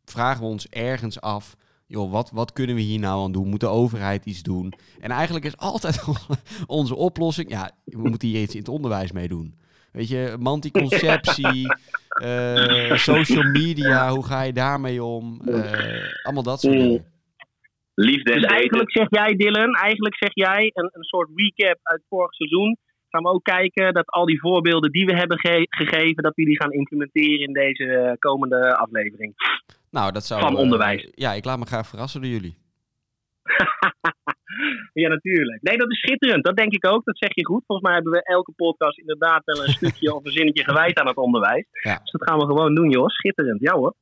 vragen 0.06 0.42
we 0.42 0.48
ons 0.48 0.70
ergens 0.70 1.22
af, 1.22 1.56
joh, 1.88 2.12
wat, 2.12 2.32
wat 2.34 2.54
kunnen 2.54 2.76
we 2.76 2.82
hier 2.82 3.00
nou 3.00 3.24
aan 3.24 3.32
doen? 3.32 3.48
Moet 3.48 3.60
de 3.60 3.68
overheid 3.68 4.26
iets 4.26 4.44
doen? 4.44 4.74
En 5.00 5.12
eigenlijk 5.12 5.46
is 5.46 5.58
altijd 5.58 6.04
onze 6.68 6.96
oplossing, 6.96 7.50
ja, 7.50 7.72
we 7.84 8.10
moeten 8.10 8.28
hier 8.28 8.42
iets 8.42 8.54
in 8.54 8.60
het 8.60 8.70
onderwijs 8.70 9.12
mee 9.12 9.28
doen. 9.28 9.56
Weet 9.92 10.08
je, 10.08 10.36
manticonceptie, 10.40 11.68
eh, 12.24 12.96
social 12.96 13.44
media, 13.44 14.10
hoe 14.10 14.26
ga 14.26 14.42
je 14.42 14.54
daarmee 14.54 15.04
om? 15.04 15.42
Eh, 15.46 16.24
allemaal 16.24 16.44
dat 16.44 16.62
soort 16.62 16.74
Mm. 16.76 16.80
dingen. 16.82 17.06
Liefde 17.94 18.32
en 18.34 18.42
Dus 18.42 18.52
eigenlijk 18.52 18.92
zeg 18.92 19.08
jij, 19.10 19.34
Dylan, 19.36 19.74
eigenlijk 19.76 20.16
zeg 20.18 20.30
jij 20.34 20.72
een, 20.74 20.90
een 20.94 21.04
soort 21.04 21.30
recap 21.36 21.80
uit 21.84 22.02
vorig 22.10 22.34
seizoen. 22.34 22.78
Gaan 23.18 23.26
we 23.26 23.34
ook 23.38 23.44
kijken 23.44 23.94
dat 23.94 24.08
al 24.08 24.26
die 24.26 24.40
voorbeelden 24.40 24.92
die 24.92 25.06
we 25.06 25.16
hebben 25.16 25.40
ge- 25.40 25.68
gegeven, 25.70 26.24
dat 26.24 26.36
we 26.36 26.46
die 26.46 26.62
gaan 26.62 26.72
implementeren 26.72 27.40
in 27.48 27.54
deze 27.54 27.86
eh, 27.86 28.12
komende 28.20 28.76
aflevering. 28.78 29.34
Nou, 29.92 30.12
dat 30.12 30.26
zou... 30.26 30.42
Van 30.42 30.54
eh, 30.54 30.60
onderwijs. 30.60 31.08
ja, 31.16 31.34
ik 31.34 31.46
laat 31.46 31.60
me 31.60 31.66
graag 31.66 31.88
verrassen 31.88 32.22
door 32.22 32.30
jullie. 32.32 32.58
Ja, 34.94 35.10
natuurlijk. 35.10 35.62
Nee, 35.62 35.78
dat 35.78 35.92
is 35.92 36.00
schitterend. 36.00 36.44
Dat 36.46 36.56
denk 36.56 36.74
ik 36.74 36.86
ook. 36.86 37.06
Dat 37.06 37.18
zeg 37.18 37.36
je 37.36 37.46
goed. 37.46 37.64
Volgens 37.66 37.88
mij 37.88 37.96
hebben 37.98 38.14
we 38.14 38.24
elke 38.24 38.52
podcast 38.56 38.98
inderdaad 38.98 39.42
wel 39.46 39.64
een 39.64 39.70
stukje 39.70 40.16
of 40.16 40.26
een 40.26 40.32
zinnetje 40.32 40.64
gewijd 40.64 41.00
aan 41.00 41.08
het 41.08 41.16
onderwijs. 41.18 41.66
Ja. 41.84 42.00
Dus 42.02 42.12
dat 42.12 42.24
gaan 42.30 42.40
we 42.40 42.46
gewoon 42.46 42.76
doen, 42.76 42.90
joh. 42.90 43.08
Schitterend. 43.08 43.62
Ja 43.62 43.74
hoor. 43.74 43.94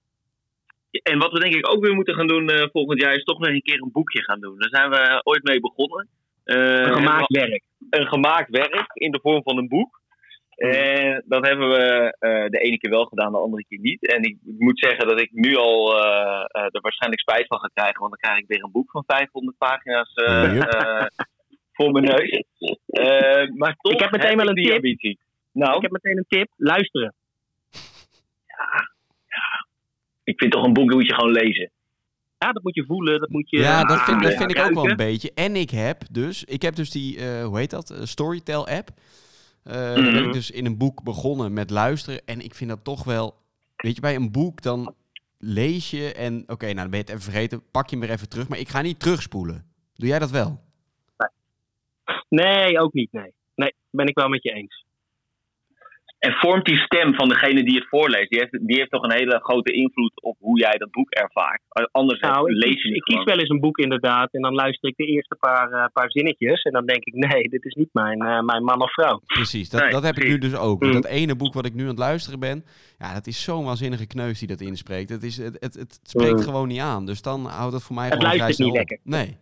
En 1.04 1.18
wat 1.20 1.32
we 1.32 1.40
denk 1.40 1.54
ik 1.56 1.74
ook 1.74 1.84
weer 1.86 1.94
moeten 1.96 2.16
gaan 2.16 2.28
doen 2.28 2.50
eh, 2.50 2.68
volgend 2.72 3.02
jaar 3.02 3.14
is 3.14 3.24
toch 3.24 3.40
nog 3.40 3.50
een 3.50 3.62
keer 3.62 3.82
een 3.82 3.92
boekje 3.92 4.24
gaan 4.24 4.40
doen. 4.40 4.60
Daar 4.60 4.70
zijn 4.70 4.90
we 4.90 5.22
ooit 5.24 5.44
mee 5.44 5.60
begonnen. 5.60 6.08
Eh, 6.46 6.56
Een 6.58 6.94
gemaakt 6.94 7.32
werk. 7.38 7.64
een 7.90 8.08
gemaakt 8.08 8.50
werk 8.50 8.90
in 8.94 9.12
de 9.12 9.20
vorm 9.22 9.44
van 9.44 9.58
een 9.58 9.68
boek. 9.68 10.02
En 10.56 11.24
dat 11.28 11.46
hebben 11.48 11.70
we 11.70 12.16
eh, 12.20 12.46
de 12.50 12.58
ene 12.60 12.78
keer 12.78 12.90
wel 12.90 13.06
gedaan, 13.06 13.32
de 13.32 13.38
andere 13.38 13.66
keer 13.68 13.80
niet. 13.80 14.08
En 14.08 14.24
ik 14.24 14.38
moet 14.58 14.80
zeggen 14.80 15.08
dat 15.08 15.22
ik 15.22 15.30
nu 15.32 15.56
al 15.56 16.04
eh, 16.04 16.64
er 16.64 16.82
waarschijnlijk 16.82 17.22
spijt 17.22 17.48
van 17.48 17.60
ga 17.60 17.70
krijgen, 17.74 18.00
want 18.00 18.12
dan 18.12 18.20
krijg 18.20 18.38
ik 18.40 18.48
weer 18.48 18.64
een 18.64 18.72
boek 18.72 18.92
van 18.92 19.04
500 19.08 19.58
pagina's 19.58 20.14
voor 21.74 21.92
mijn 21.92 22.04
neus. 22.06 22.44
Maar 23.58 23.76
toch 23.82 23.92
Ik 23.94 24.00
heb 24.00 24.12
meteen 24.12 24.38
wel 24.38 24.48
een 24.48 24.56
tip. 24.56 24.74
ambitie. 24.76 25.20
Nou, 25.52 25.76
Ik 25.76 25.82
heb 25.82 25.92
meteen 25.92 26.18
een 26.18 26.26
tip. 26.28 26.50
Luisteren. 26.58 27.14
ik 30.24 30.40
vind 30.40 30.52
toch 30.52 30.64
een 30.66 30.74
boek 30.74 30.92
moet 30.94 31.08
je 31.08 31.14
gewoon 31.14 31.32
lezen. 31.32 31.72
Ja, 32.38 32.52
dat 32.52 32.64
moet 32.64 32.76
je 32.76 32.86
voelen. 32.86 33.20
Dat 33.20 33.30
moet 33.30 33.50
je 33.50 33.58
Ja, 33.58 33.84
dat 33.84 34.02
vind, 34.02 34.22
dat 34.24 34.32
ah, 34.32 34.38
vind 34.38 34.52
ik 34.52 34.60
ook 34.64 34.74
wel 34.74 34.90
een 34.90 34.96
beetje. 34.96 35.32
En 35.34 35.56
ik 35.56 35.70
heb 35.70 36.04
dus, 36.12 36.44
ik 36.44 36.62
heb 36.62 36.76
dus 36.76 36.90
die, 36.92 37.18
eh, 37.20 37.46
hoe 37.46 37.58
heet 37.58 37.70
dat, 37.70 37.90
Eh, 37.90 38.00
Storytel 38.04 38.68
app. 38.68 38.90
Eh 39.64 39.74
Daar 39.74 40.02
Mhm. 40.02 40.14
ben 40.14 40.24
ik 40.24 40.34
dus 40.34 40.52
in 40.52 40.66
een 40.66 40.78
boek 40.78 41.04
begonnen 41.04 41.54
met 41.54 41.70
luisteren. 41.70 42.22
En 42.26 42.42
ik 42.42 42.56
vind 42.56 42.70
dat 42.70 42.84
toch 42.84 43.04
wel, 43.04 43.36
weet 43.76 43.96
je, 43.96 44.02
bij 44.02 44.16
een 44.16 44.32
boek 44.32 44.62
dan 44.62 44.94
lees 45.38 45.90
je 45.92 46.14
en 46.14 46.44
oké, 46.48 46.66
nou 46.66 46.76
dan 46.78 46.90
ben 46.90 47.00
je 47.00 47.06
het 47.06 47.10
even 47.10 47.22
vergeten, 47.32 47.64
pak 47.72 47.90
je 47.90 47.96
hem 47.96 48.06
weer 48.06 48.16
even 48.16 48.30
terug. 48.30 48.48
Maar 48.48 48.60
ik 48.60 48.70
ga 48.70 48.82
niet 48.82 49.00
terugspoelen. 49.00 49.66
Doe 49.96 50.08
jij 50.08 50.20
dat 50.20 50.32
wel? 50.32 50.64
Nee, 52.30 52.80
ook 52.80 52.94
niet. 52.94 53.12
Nee. 53.12 53.34
Nee, 53.56 53.74
ben 53.90 54.06
ik 54.08 54.16
wel 54.16 54.28
met 54.30 54.44
je 54.44 54.52
eens. 54.52 54.86
En 56.26 56.34
vormt 56.34 56.66
die 56.66 56.78
stem 56.78 57.14
van 57.16 57.30
degene 57.30 57.64
die 57.64 57.76
het 57.76 57.88
voorleest, 57.90 58.30
die 58.30 58.40
heeft, 58.40 58.68
die 58.68 58.78
heeft 58.78 58.92
toch 58.92 59.04
een 59.04 59.12
hele 59.20 59.40
grote 59.44 59.72
invloed 59.72 60.22
op 60.22 60.38
hoe 60.40 60.60
jij 60.60 60.78
dat 60.78 60.92
boek 60.92 61.10
ervaart. 61.10 61.62
Anders 61.92 62.20
Nou, 62.20 62.50
ik, 62.52 62.56
lees 62.64 62.74
kies, 62.74 62.84
je 62.84 62.88
niet 62.90 62.98
ik 62.98 63.04
kies 63.04 63.24
wel 63.24 63.40
eens 63.40 63.50
een 63.50 63.60
boek 63.60 63.78
inderdaad. 63.78 64.34
En 64.34 64.42
dan 64.42 64.54
luister 64.54 64.90
ik 64.90 64.96
de 64.98 65.06
eerste 65.06 65.36
paar, 65.40 65.72
eh, 65.72 65.86
paar 65.94 66.12
zinnetjes. 66.12 66.62
En 66.62 66.72
dan 66.72 66.86
denk 66.86 67.04
ik, 67.06 67.14
nee, 67.14 67.42
dit 67.50 67.66
is 67.66 67.74
niet 67.74 67.90
mijn, 67.94 68.22
eh, 68.22 68.42
mijn 68.42 68.64
man 68.64 68.82
of 68.82 68.92
vrouw. 68.94 69.22
Precies, 69.26 69.70
dat, 69.70 69.82
Nee, 69.82 69.90
dat 69.92 70.04
heb 70.04 70.16
ik 70.18 70.28
nu 70.28 70.38
dus 70.38 70.56
ook. 70.56 70.82
Mhm. 70.82 70.92
Dat 70.94 71.06
ene 71.06 71.36
boek 71.36 71.54
wat 71.54 71.66
ik 71.66 71.74
nu 71.74 71.82
aan 71.82 71.88
het 71.88 71.98
luisteren 71.98 72.40
ben, 72.40 72.66
ja, 72.98 73.14
dat 73.14 73.28
is 73.28 73.44
zo'n 73.44 73.66
waanzinnige 73.66 74.08
kneus 74.08 74.40
die 74.40 74.48
dat 74.48 74.62
inspreekt. 74.62 75.10
Het, 75.10 75.24
is, 75.24 75.38
het, 75.38 75.58
het, 75.60 75.74
het 75.74 76.00
spreekt 76.04 76.34
Mhm. 76.40 76.44
gewoon 76.44 76.68
niet 76.68 76.80
aan. 76.80 77.06
Dus 77.06 77.22
dan 77.22 77.46
houdt 77.46 77.74
het 77.74 77.84
voor 77.84 77.96
mij 77.96 78.06
Het 78.06 78.14
gewoon 78.14 78.38
luistert 78.38 78.70
niet 78.70 78.80
op. 78.80 78.98
Nee. 79.04 79.38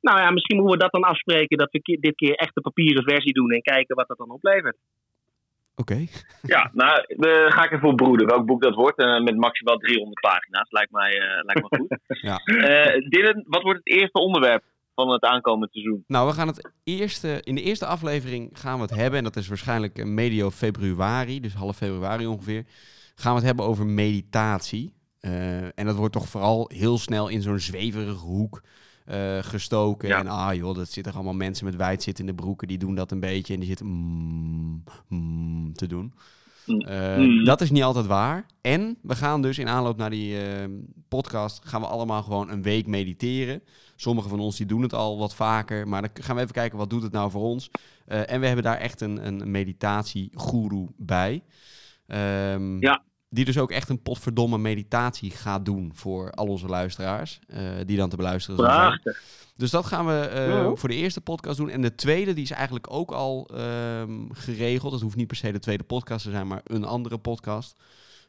Nou 0.00 0.18
ja, 0.20 0.30
misschien 0.30 0.56
moeten 0.56 0.76
we 0.76 0.82
dat 0.82 0.92
dan 0.92 1.10
afspreken. 1.10 1.58
Dat 1.58 1.70
we 1.70 1.82
ki- 1.82 2.00
dit 2.00 2.14
keer 2.14 2.34
echt 2.34 2.54
de 2.54 2.60
papieren 2.60 3.02
versie 3.04 3.32
doen. 3.32 3.50
En 3.50 3.62
kijken 3.62 3.96
wat 3.96 4.08
dat 4.08 4.18
dan 4.18 4.30
oplevert. 4.30 4.76
Oké. 5.76 6.06
Ja, 6.42 6.70
nou, 6.72 7.04
daar 7.16 7.52
ga 7.52 7.64
ik 7.64 7.70
even 7.72 7.88
op 7.88 7.96
broeden. 7.96 8.26
Welk 8.26 8.46
boek 8.46 8.62
dat 8.62 8.74
wordt. 8.74 8.98
eh, 8.98 9.20
met 9.22 9.36
maximaal 9.36 9.76
300 9.76 10.20
pagina's. 10.20 10.70
Lijkt 10.70 10.90
mij, 10.92 11.10
eh, 11.10 11.44
lijkt 11.44 11.70
me 11.70 11.78
goed. 11.78 11.98
Ja. 12.28 12.36
Eh, 12.36 13.08
Dylan, 13.08 13.44
wat 13.48 13.62
wordt 13.62 13.80
het 13.84 13.94
eerste 13.94 14.18
onderwerp 14.18 14.64
van 14.94 15.08
het 15.10 15.22
aankomende 15.22 15.68
seizoen? 15.72 16.04
Nou, 16.06 16.28
we 16.28 16.34
gaan 16.34 16.46
het 16.46 16.70
eerste, 16.84 17.40
in 17.42 17.54
de 17.54 17.62
eerste 17.62 17.86
aflevering 17.86 18.50
gaan 18.52 18.76
we 18.76 18.82
het 18.82 18.94
hebben, 18.94 19.18
en 19.18 19.24
dat 19.24 19.36
is 19.36 19.48
waarschijnlijk 19.48 19.98
eh, 19.98 20.04
medio 20.04 20.50
februari, 20.50 21.40
dus 21.40 21.54
half 21.54 21.76
februari 21.76 22.26
ongeveer, 22.26 22.64
gaan 23.14 23.32
we 23.32 23.38
het 23.38 23.46
hebben 23.46 23.64
over 23.64 23.86
meditatie. 23.86 24.94
Eh, 25.20 25.78
en 25.78 25.86
dat 25.86 25.96
wordt 25.96 26.12
toch 26.12 26.28
vooral 26.28 26.70
heel 26.74 26.98
snel 26.98 27.28
in 27.28 27.42
zo'n 27.42 27.58
zweverige 27.58 28.26
hoek 28.26 28.62
eh, 29.04 29.38
gestoken. 29.40 30.08
Ja. 30.08 30.18
En 30.18 30.26
ah 30.26 30.54
joh, 30.54 30.74
dat 30.74 30.90
zitten 30.90 31.12
allemaal 31.14 31.32
mensen 31.34 31.64
met 31.64 31.76
wijdzittende 31.76 32.34
broeken, 32.34 32.68
die 32.68 32.78
doen 32.78 32.94
dat 32.94 33.10
een 33.10 33.20
beetje 33.20 33.54
en 33.54 33.60
die 33.60 33.68
zitten 33.68 33.86
mm, 33.86 34.84
mm, 35.08 35.72
te 35.72 35.86
doen. 35.86 36.12
Mm. 36.66 36.80
Eh, 36.80 37.16
Mm. 37.16 37.44
Dat 37.44 37.60
is 37.60 37.70
niet 37.70 37.82
altijd 37.82 38.06
waar. 38.06 38.46
En 38.60 38.98
we 39.02 39.16
gaan 39.16 39.42
dus 39.42 39.58
in 39.58 39.68
aanloop 39.68 39.96
naar 39.96 40.10
die 40.10 40.38
eh, 40.38 40.68
podcast, 41.08 41.60
gaan 41.64 41.80
we 41.80 41.86
allemaal 41.86 42.22
gewoon 42.22 42.50
een 42.50 42.62
week 42.62 42.86
mediteren. 42.86 43.62
Sommigen 43.96 44.30
van 44.30 44.40
ons 44.40 44.56
die 44.56 44.66
doen 44.66 44.82
het 44.82 44.94
al 44.94 45.18
wat 45.18 45.34
vaker, 45.34 45.88
maar 45.88 46.00
dan 46.02 46.10
gaan 46.14 46.36
we 46.36 46.42
even 46.42 46.54
kijken 46.54 46.78
wat 46.78 46.90
doet 46.90 47.02
het 47.02 47.12
nou 47.12 47.30
voor 47.30 47.42
ons. 47.42 47.70
Eh, 48.06 48.30
en 48.30 48.40
we 48.40 48.46
hebben 48.46 48.64
daar 48.64 48.78
echt 48.78 49.00
een, 49.00 49.26
een 49.26 49.50
meditatiegoeroe 49.50 50.88
bij. 50.96 51.42
Ehm, 52.06 52.80
Ja. 52.80 53.02
Die 53.34 53.44
dus 53.44 53.58
ook 53.58 53.70
echt 53.70 53.88
een 53.88 54.02
potverdomme 54.02 54.58
meditatie 54.58 55.30
gaat 55.30 55.64
doen 55.64 55.90
voor 55.94 56.30
al 56.30 56.46
onze 56.46 56.66
luisteraars. 56.66 57.38
eh, 57.46 57.60
die 57.86 57.96
dan 57.96 58.08
te 58.08 58.16
beluisteren 58.16 58.58
zijn. 58.58 59.00
Dus 59.56 59.70
dat 59.70 59.86
gaan 59.86 60.06
we 60.06 60.12
eh, 60.18 60.48
Ja. 60.48 60.74
voor 60.74 60.88
de 60.88 60.94
eerste 60.94 61.20
podcast 61.20 61.56
doen. 61.56 61.70
En 61.70 61.82
de 61.82 61.94
tweede, 61.94 62.32
die 62.32 62.44
is 62.44 62.50
eigenlijk 62.50 62.92
ook 62.92 63.10
al 63.10 63.48
ehm, 63.54 64.20
geregeld. 64.32 64.92
Dat 64.92 65.00
hoeft 65.00 65.16
niet 65.16 65.26
per 65.26 65.36
se 65.36 65.52
de 65.52 65.58
tweede 65.58 65.82
podcast 65.84 66.24
te 66.24 66.30
zijn, 66.30 66.46
maar 66.46 66.60
een 66.64 66.84
andere 66.84 67.18
podcast. 67.18 67.76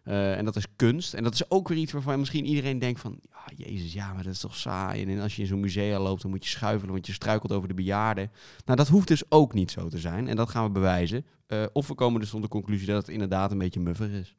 Eh, 0.03 0.37
en 0.37 0.45
dat 0.45 0.55
is 0.55 0.65
kunst. 0.75 1.13
En 1.13 1.23
dat 1.23 1.33
is 1.33 1.49
ook 1.49 1.67
weer 1.67 1.77
iets 1.77 1.91
waarvan 1.91 2.19
misschien 2.19 2.45
iedereen 2.45 2.79
denkt 2.79 2.99
van... 2.99 3.19
Ja, 3.29 3.65
jezus, 3.65 3.93
ja, 3.93 4.13
maar 4.13 4.23
dat 4.23 4.33
is 4.33 4.39
toch 4.39 4.55
saai. 4.55 5.03
En 5.05 5.19
als 5.19 5.35
je 5.35 5.41
in 5.41 5.47
zo'n 5.47 5.59
musea 5.59 5.99
loopt, 5.99 6.21
dan 6.21 6.31
moet 6.31 6.43
je 6.43 6.49
schuifelen, 6.49 6.93
want 6.93 7.07
je 7.07 7.13
struikelt 7.13 7.51
over 7.51 7.67
de 7.67 7.73
bejaarden. 7.73 8.31
Nou, 8.65 8.77
dat 8.77 8.87
hoeft 8.87 9.07
dus 9.07 9.23
ook 9.29 9.53
niet 9.53 9.71
zo 9.71 9.87
te 9.87 9.97
zijn. 9.99 10.27
En 10.27 10.35
dat 10.35 10.49
gaan 10.49 10.63
we 10.65 10.71
bewijzen. 10.71 11.25
Of 11.73 11.87
we 11.87 11.95
komen 11.95 12.19
dus 12.19 12.29
tot 12.29 12.41
de 12.41 12.47
conclusie 12.47 12.87
dat 12.87 12.97
het 12.97 13.07
inderdaad 13.09 13.51
een 13.51 13.57
beetje 13.57 13.79
muffig 13.79 14.09
is. 14.11 14.35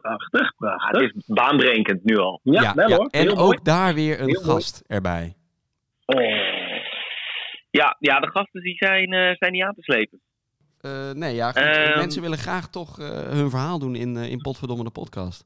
Prachtig, 0.00 0.54
prachtig. 0.56 1.00
het 1.00 1.14
is 1.16 1.22
baanbrekend 1.26 2.04
nu 2.04 2.16
al. 2.16 2.40
Ja, 2.42 2.74
wel 2.74 2.90
hoor. 2.90 3.06
En 3.10 3.20
Heel 3.20 3.30
ook 3.30 3.38
mooi. 3.38 3.58
daar 3.62 3.94
weer 3.94 4.20
een 4.20 4.26
Heel 4.28 4.42
mooi. 4.42 4.52
gast 4.54 4.82
erbij. 4.86 5.34
Oh. 6.06 6.20
Ja, 7.70 7.96
ja, 7.98 8.20
de 8.20 8.30
gasten 8.30 8.62
die 8.62 8.76
zijn, 8.76 9.12
eh, 9.12 9.34
zijn 9.36 9.52
niet 9.52 9.62
aan 9.62 9.74
te 9.74 9.82
slepen. 9.82 10.20
Eh, 10.80 11.10
nee, 11.10 11.34
ja. 11.34 11.54
Ehm. 11.54 11.98
mensen 11.98 12.22
willen 12.22 12.38
graag 12.38 12.68
toch 12.70 12.98
eh, 12.98 13.08
hun 13.08 13.50
verhaal 13.50 13.78
doen 13.78 13.94
in, 13.94 14.16
eh, 14.16 14.30
in 14.30 14.38
Potverdomme 14.40 14.84
de 14.84 14.90
podcast. 14.90 15.44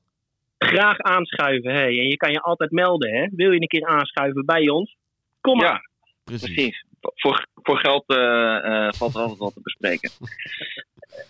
Graag 0.59 0.99
aanschuiven. 0.99 1.73
Hè. 1.75 1.83
En 1.83 2.09
je 2.09 2.17
kan 2.17 2.33
je 2.33 2.41
altijd 2.41 2.71
melden. 2.71 3.11
Hè. 3.15 3.29
Wil 3.37 3.51
je 3.53 3.61
een 3.61 3.67
keer 3.67 3.87
aanschuiven 3.87 4.45
bij 4.45 4.69
ons? 4.69 4.97
Kom 5.41 5.57
maar. 5.57 5.67
Ja, 5.67 5.81
Precies. 6.25 6.55
precies. 6.55 6.85
Voor, 7.01 7.47
voor 7.55 7.79
geld 7.79 8.05
eh, 8.07 8.87
eh, 8.87 8.93
valt 8.93 9.15
er 9.15 9.21
altijd 9.21 9.39
wat 9.39 9.55
te 9.55 9.61
bespreken. 9.63 10.11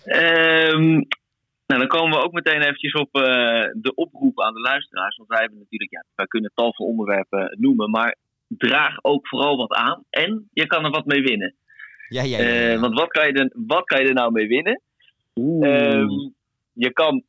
Ehm, 0.05 1.01
nou, 1.67 1.81
dan 1.81 1.89
komen 1.89 2.19
we 2.19 2.25
ook 2.25 2.33
meteen 2.33 2.61
eventjes 2.61 2.93
op 2.93 3.15
eh, 3.15 3.23
de 3.73 3.93
oproep 3.95 4.41
aan 4.41 4.55
de 4.55 4.61
luisteraars. 4.61 5.17
Want 5.17 5.29
wij 5.29 5.41
hebben 5.41 5.59
natuurlijk, 5.59 5.91
ja, 5.91 6.05
wij 6.15 6.27
kunnen 6.27 6.51
tal 6.55 6.75
van 6.75 6.87
onderwerpen 6.87 7.57
noemen, 7.61 7.91
maar 7.91 8.17
draag 8.49 8.99
ook 9.03 9.29
vooral 9.29 9.57
wat 9.57 9.73
aan. 9.73 10.05
En 10.11 10.49
je 10.53 10.67
kan 10.67 10.85
er 10.85 10.91
wat 10.91 11.07
mee 11.07 11.23
winnen. 11.23 11.55
Ja, 12.09 12.23
ja, 12.23 12.39
ja. 12.39 12.45
ja. 12.45 12.73
Eh, 12.73 12.81
want 12.81 12.99
wat 12.99 13.09
kan, 13.09 13.27
je 13.27 13.33
er, 13.33 13.51
wat 13.67 13.85
kan 13.85 14.03
je 14.03 14.09
er 14.09 14.15
nou 14.15 14.33
mee 14.33 14.49
winnen? 14.49 14.81
Ehm, 15.35 16.09
je 16.73 16.93
kan 16.93 17.23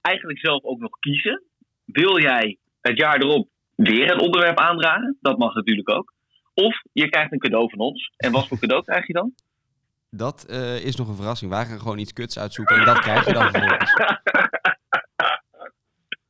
eigenlijk 0.00 0.38
zelf 0.38 0.64
ook 0.64 0.80
nog 0.80 0.98
kiezen. 0.98 1.42
Wil 1.84 2.20
jij 2.20 2.56
het 2.80 2.98
jaar 2.98 3.20
erop 3.20 3.48
weer 3.74 4.10
een 4.10 4.20
onderwerp 4.20 4.58
aandragen? 4.58 5.16
Dat 5.20 5.38
mag 5.38 5.54
natuurlijk 5.54 5.90
ook. 5.90 6.12
Of 6.54 6.82
je 6.92 7.08
krijgt 7.08 7.32
een 7.32 7.38
cadeau 7.38 7.70
van 7.70 7.78
ons. 7.78 8.10
En 8.16 8.32
wat 8.32 8.46
voor 8.48 8.58
cadeau 8.58 8.84
krijg 8.84 9.06
je 9.06 9.12
dan? 9.12 9.34
Dat 10.10 10.44
eh, 10.44 10.84
is 10.84 10.96
nog 10.96 11.08
een 11.08 11.14
verrassing. 11.14 11.50
Wij 11.50 11.64
gaan 11.64 11.78
gewoon 11.78 11.98
iets 11.98 12.12
kuts 12.12 12.38
uitzoeken 12.38 12.76
en 12.76 12.84
dat 12.84 12.98
krijg 12.98 13.26
je 13.26 13.32
dan 13.32 13.50
vervolgens. 13.50 13.92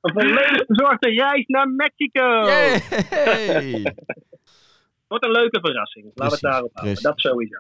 Een 0.00 0.12
volledig 0.12 0.66
bezorgde 0.66 1.11
reis 1.11 1.47
naar 1.47 1.68
Mexico. 1.68 2.23
Wat 5.09 5.25
een 5.25 5.30
leuke 5.30 5.61
verrassing. 5.61 6.04
Laten 6.14 6.26
we 6.26 6.33
het 6.33 6.40
daarop 6.40 6.71
houden. 6.75 7.02
Dat 7.02 7.21
sowieso. 7.21 7.59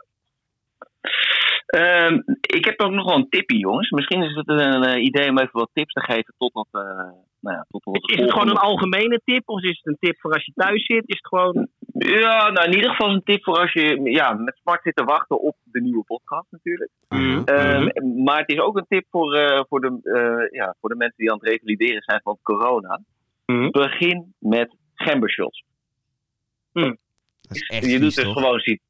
Ehm, 1.66 2.20
ik 2.40 2.64
heb 2.64 2.80
ook 2.80 2.92
nog 2.92 3.04
wel 3.04 3.16
een 3.16 3.28
tipje, 3.28 3.58
jongens. 3.58 3.90
Misschien 3.90 4.22
is 4.22 4.34
het 4.34 4.48
een 4.48 5.04
idee 5.04 5.28
om 5.28 5.38
even 5.38 5.58
wat 5.58 5.70
tips 5.72 5.92
te 5.92 6.00
geven 6.00 6.34
totdat, 6.38 6.68
eh 6.70 7.10
nou 7.46 7.56
ja, 7.56 7.66
tot 7.68 7.84
wat 7.84 8.10
Is 8.10 8.20
het 8.20 8.32
gewoon 8.32 8.48
een 8.48 8.56
algemene 8.56 9.20
tip 9.24 9.48
of 9.48 9.62
is 9.62 9.80
het 9.82 9.86
een 9.86 9.96
tip 10.00 10.20
voor 10.20 10.32
als 10.32 10.44
je 10.44 10.52
thuis 10.54 10.84
zit? 10.84 11.02
Is 11.06 11.16
het 11.16 11.26
gewoon... 11.26 11.68
Ja, 11.92 12.50
nou 12.50 12.66
in 12.66 12.74
ieder 12.74 12.90
geval 12.90 13.10
een 13.10 13.22
tip 13.22 13.44
voor 13.44 13.58
als 13.58 13.72
je 13.72 14.00
ja, 14.02 14.32
met 14.32 14.56
smart 14.56 14.82
zit 14.82 14.96
te 14.96 15.04
wachten 15.04 15.40
op 15.40 15.56
de 15.76 15.82
nieuwe 15.82 16.04
podcast 16.04 16.46
natuurlijk. 16.50 16.90
Mhm. 17.08 17.42
Ehm, 17.44 18.22
Maar 18.24 18.38
het 18.38 18.48
is 18.52 18.58
ook 18.58 18.76
een 18.76 18.86
tip 18.88 19.06
voor, 19.10 19.34
eh, 19.34 19.62
voor, 19.68 19.80
de, 19.80 19.98
eh, 20.02 20.58
ja, 20.58 20.74
voor 20.80 20.88
de 20.88 20.96
mensen 20.96 21.16
die 21.16 21.30
aan 21.32 21.38
het 21.40 21.48
revalideren 21.48 22.02
zijn 22.02 22.20
van 22.22 22.38
corona. 22.42 23.00
Mhm. 23.46 23.70
Begin 23.70 24.34
met 24.38 24.74
gembershots. 24.94 25.64
Dat 26.72 27.56
is 27.56 27.62
echt 27.68 27.84
je 27.84 27.90
doet 27.90 28.00
vies, 28.00 28.14
dus 28.14 28.24
toch? 28.24 28.32
gewoon 28.32 28.58
cit- 28.58 28.80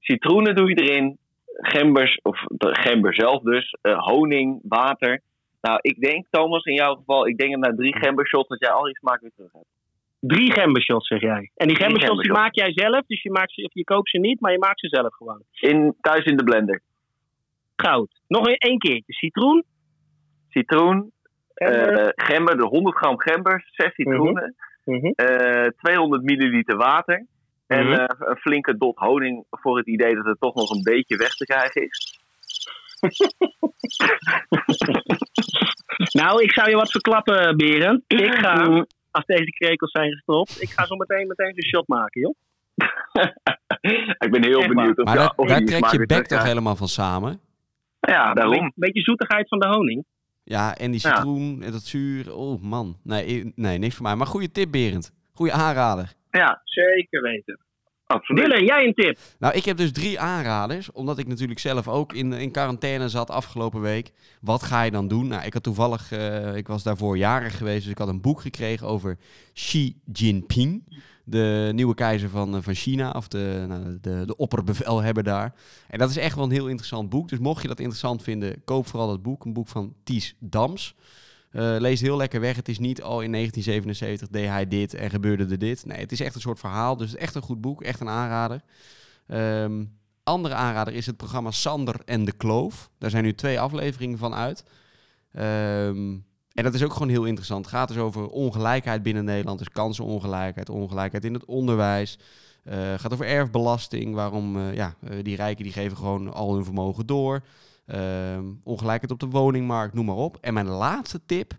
citroenen 0.00 0.54
doe 0.54 0.68
je 0.68 0.74
erin, 0.74 1.18
gembers, 1.46 2.20
of 2.22 2.44
de 2.48 2.74
gember 2.74 3.14
zelf 3.14 3.42
dus, 3.42 3.76
eh, 3.80 3.98
honing, 3.98 4.60
water. 4.62 5.20
Nou, 5.60 5.78
ik 5.80 6.00
denk, 6.00 6.26
Thomas, 6.30 6.64
in 6.64 6.74
jouw 6.74 6.94
geval, 6.94 7.26
ik 7.26 7.36
denk 7.38 7.50
dat 7.54 7.60
na 7.70 7.76
drie 7.76 7.96
gembershots 7.98 8.48
dat 8.48 8.60
jij 8.60 8.70
al 8.70 8.84
die 8.84 8.96
smaak 8.98 9.20
weer 9.20 9.32
terug 9.36 9.52
hebt. 9.52 9.64
Drie 10.26 10.52
gembershots, 10.52 11.08
zeg 11.08 11.20
jij. 11.20 11.50
En 11.54 11.68
die 11.68 11.76
gembershots 11.76 12.22
die 12.22 12.32
maak 12.32 12.54
jij 12.54 12.72
zelf. 12.72 13.06
Dus 13.06 13.22
je, 13.22 13.30
maakt 13.30 13.52
ze, 13.52 13.62
of 13.64 13.74
je 13.74 13.84
koopt 13.84 14.10
ze 14.10 14.18
niet, 14.18 14.40
maar 14.40 14.52
je 14.52 14.58
maakt 14.58 14.80
ze 14.80 14.88
zelf 14.88 15.14
gewoon. 15.14 15.42
In, 15.60 15.94
thuis 16.00 16.24
in 16.24 16.36
de 16.36 16.44
blender. 16.44 16.80
Goud. 17.76 18.20
Nog 18.28 18.46
een, 18.46 18.56
één 18.56 18.78
keertje. 18.78 19.12
Citroen. 19.12 19.64
Citroen, 20.48 21.12
gember. 21.54 21.98
eh, 21.98 22.08
gember, 22.26 22.56
de 22.56 22.66
100 22.66 22.96
gram 22.96 23.20
gember, 23.20 23.64
6 23.72 23.94
citroenen, 23.94 24.54
Mhm. 24.84 25.06
eh, 25.06 25.66
200 25.82 26.22
milliliter 26.22 26.76
water. 26.76 27.26
En 27.66 27.84
Mhm. 27.86 27.92
eh, 27.92 28.28
een 28.28 28.36
flinke 28.36 28.76
dot 28.76 28.98
honing 28.98 29.44
voor 29.50 29.76
het 29.76 29.86
idee 29.86 30.14
dat 30.14 30.24
het 30.24 30.40
toch 30.40 30.54
nog 30.54 30.70
een 30.70 30.82
beetje 30.82 31.16
weg 31.16 31.34
te 31.34 31.44
krijgen 31.44 31.82
is. 31.82 32.18
Nou, 36.12 36.42
ik 36.42 36.52
zou 36.52 36.70
je 36.70 36.76
wat 36.76 36.90
verklappen, 36.90 37.56
Beren. 37.56 38.04
Ik 38.06 38.34
ga. 38.34 38.84
Als 39.14 39.24
deze 39.26 39.50
krekels 39.50 39.90
zijn 39.90 40.12
gestopt, 40.12 40.62
ik 40.62 40.68
ga 40.70 40.86
zo 40.86 40.96
meteen 40.96 41.26
meteen 41.26 41.52
een 41.56 41.62
shot 41.64 41.88
maken, 41.88 42.20
joh. 42.20 42.34
ik 44.24 44.30
ben 44.30 44.44
heel 44.44 44.58
Echt 44.60 44.74
benieuwd 44.74 44.98
of, 44.98 45.04
Maar 45.04 45.16
ja, 45.16 45.32
daar, 45.36 45.46
daar 45.46 45.64
trek 45.64 45.86
je 45.90 46.06
bek 46.06 46.26
toch 46.26 46.42
helemaal 46.42 46.76
van 46.76 46.88
samen? 46.88 47.40
Ja, 48.00 48.28
Een 48.28 48.34
daarom. 48.34 48.72
beetje 48.74 49.00
zoetigheid 49.00 49.48
van 49.48 49.58
de 49.58 49.66
honing. 49.68 50.04
Ja, 50.44 50.76
en 50.76 50.90
die 50.90 51.00
Ja. 51.02 51.14
citroen 51.14 51.62
en 51.62 51.72
dat 51.72 51.82
zuur. 51.82 52.34
Oh 52.34 52.62
man. 52.62 52.96
Nee, 53.02 53.24
eh, 53.42 53.50
nee, 53.54 53.78
niks 53.78 53.94
voor 53.94 54.04
mij. 54.04 54.14
Maar 54.14 54.26
goede 54.26 54.50
tip, 54.50 54.70
Berend. 54.70 55.12
Goede 55.32 55.52
aanrader. 55.52 56.12
Ja, 56.30 56.60
Zeker 56.64 57.22
weten. 57.22 57.58
Absoluut. 58.14 58.44
Dylan, 58.44 58.64
jij 58.64 58.86
een 58.86 58.94
tip? 58.94 59.18
Nou, 59.38 59.54
ik 59.54 59.64
heb 59.64 59.76
dus 59.76 59.92
drie 59.92 60.20
aanraders. 60.20 60.92
Omdat 60.92 61.18
ik 61.18 61.26
natuurlijk 61.26 61.60
zelf 61.60 61.88
ook 61.88 62.12
in, 62.12 62.32
in 62.32 62.50
quarantaine 62.50 63.08
zat 63.08 63.30
afgelopen 63.30 63.80
week. 63.80 64.12
Wat 64.40 64.62
ga 64.62 64.82
je 64.82 64.90
dan 64.90 65.08
doen? 65.08 65.28
Nou, 65.28 65.44
ik 65.44 65.52
had 65.52 65.62
toevallig... 65.62 66.12
eh, 66.12 66.56
ik 66.56 66.66
was 66.66 66.82
daarvoor 66.82 67.18
jarig 67.18 67.56
geweest. 67.56 67.82
Dus 67.82 67.92
ik 67.92 67.98
had 67.98 68.08
een 68.08 68.20
boek 68.20 68.40
gekregen 68.40 68.86
over 68.86 69.18
Xi 69.52 69.96
Jinping. 70.12 71.02
De 71.24 71.70
nieuwe 71.74 71.94
keizer 71.94 72.28
van, 72.28 72.56
eh, 72.56 72.62
van 72.62 72.74
China. 72.74 73.10
Of 73.10 73.28
de, 73.28 73.64
nou, 73.68 73.98
de, 74.00 74.22
de 74.26 74.36
opperbevelhebber 74.36 75.22
daar. 75.22 75.54
En 75.88 75.98
dat 75.98 76.10
is 76.10 76.16
echt 76.16 76.34
wel 76.36 76.44
een 76.44 76.50
heel 76.50 76.68
interessant 76.68 77.08
boek. 77.08 77.28
Dus 77.28 77.38
mocht 77.38 77.62
je 77.62 77.68
dat 77.68 77.78
interessant 77.78 78.22
vinden, 78.22 78.62
koop 78.64 78.86
vooral 78.86 79.08
dat 79.08 79.22
boek. 79.22 79.44
Een 79.44 79.52
boek 79.52 79.68
van 79.68 79.94
Ties 80.04 80.36
Dams. 80.38 80.94
Eh 81.54 81.76
lees 81.78 82.00
heel 82.00 82.16
lekker 82.16 82.40
weg. 82.40 82.56
Het 82.56 82.68
is 82.68 82.78
niet 82.78 83.02
al 83.02 83.20
in 83.20 83.32
1977 83.32 84.28
deed 84.28 84.48
hij 84.48 84.68
dit 84.68 84.94
en 84.94 85.10
gebeurde 85.10 85.46
er 85.46 85.58
dit. 85.58 85.86
Nee, 85.86 85.98
het 85.98 86.12
is 86.12 86.20
echt 86.20 86.34
een 86.34 86.40
soort 86.40 86.58
verhaal. 86.58 86.96
Dus 86.96 87.14
echt 87.14 87.34
een 87.34 87.42
goed 87.42 87.60
boek. 87.60 87.82
Echt 87.82 88.00
een 88.00 88.08
aanrader. 88.08 88.60
Ehm, 89.26 89.84
andere 90.22 90.54
aanrader 90.54 90.94
is 90.94 91.06
het 91.06 91.16
programma 91.16 91.50
Sander 91.50 92.00
en 92.04 92.24
de 92.24 92.32
Kloof. 92.32 92.90
Daar 92.98 93.10
zijn 93.10 93.24
nu 93.24 93.34
twee 93.34 93.60
afleveringen 93.60 94.18
van 94.18 94.34
uit. 94.34 94.64
Ehm, 95.32 96.16
en 96.52 96.64
dat 96.64 96.74
is 96.74 96.82
ook 96.82 96.92
gewoon 96.92 97.08
heel 97.08 97.24
interessant. 97.24 97.64
Het 97.64 97.74
gaat 97.74 97.88
dus 97.88 97.96
over 97.96 98.28
ongelijkheid 98.28 99.02
binnen 99.02 99.24
Nederland. 99.24 99.58
Dus 99.58 99.68
kansenongelijkheid, 99.68 100.68
ongelijkheid 100.68 101.24
in 101.24 101.34
het 101.34 101.44
onderwijs. 101.44 102.18
Het 102.62 103.00
gaat 103.00 103.12
over 103.12 103.26
erfbelasting. 103.26 104.14
Waarom 104.14 104.56
eh, 104.56 104.74
ja, 104.74 104.94
eh, 105.00 105.18
die 105.22 105.36
rijken 105.36 105.64
die 105.64 105.72
geven 105.72 105.96
gewoon 105.96 106.32
al 106.32 106.54
hun 106.54 106.64
vermogen 106.64 107.06
door. 107.06 107.42
Ehm, 107.86 108.44
ongelijkheid 108.62 109.10
op 109.12 109.20
de 109.20 109.26
woningmarkt, 109.38 109.94
noem 109.94 110.06
maar 110.06 110.14
op. 110.16 110.38
En 110.40 110.54
mijn 110.54 110.66
laatste 110.68 111.20
tip 111.26 111.52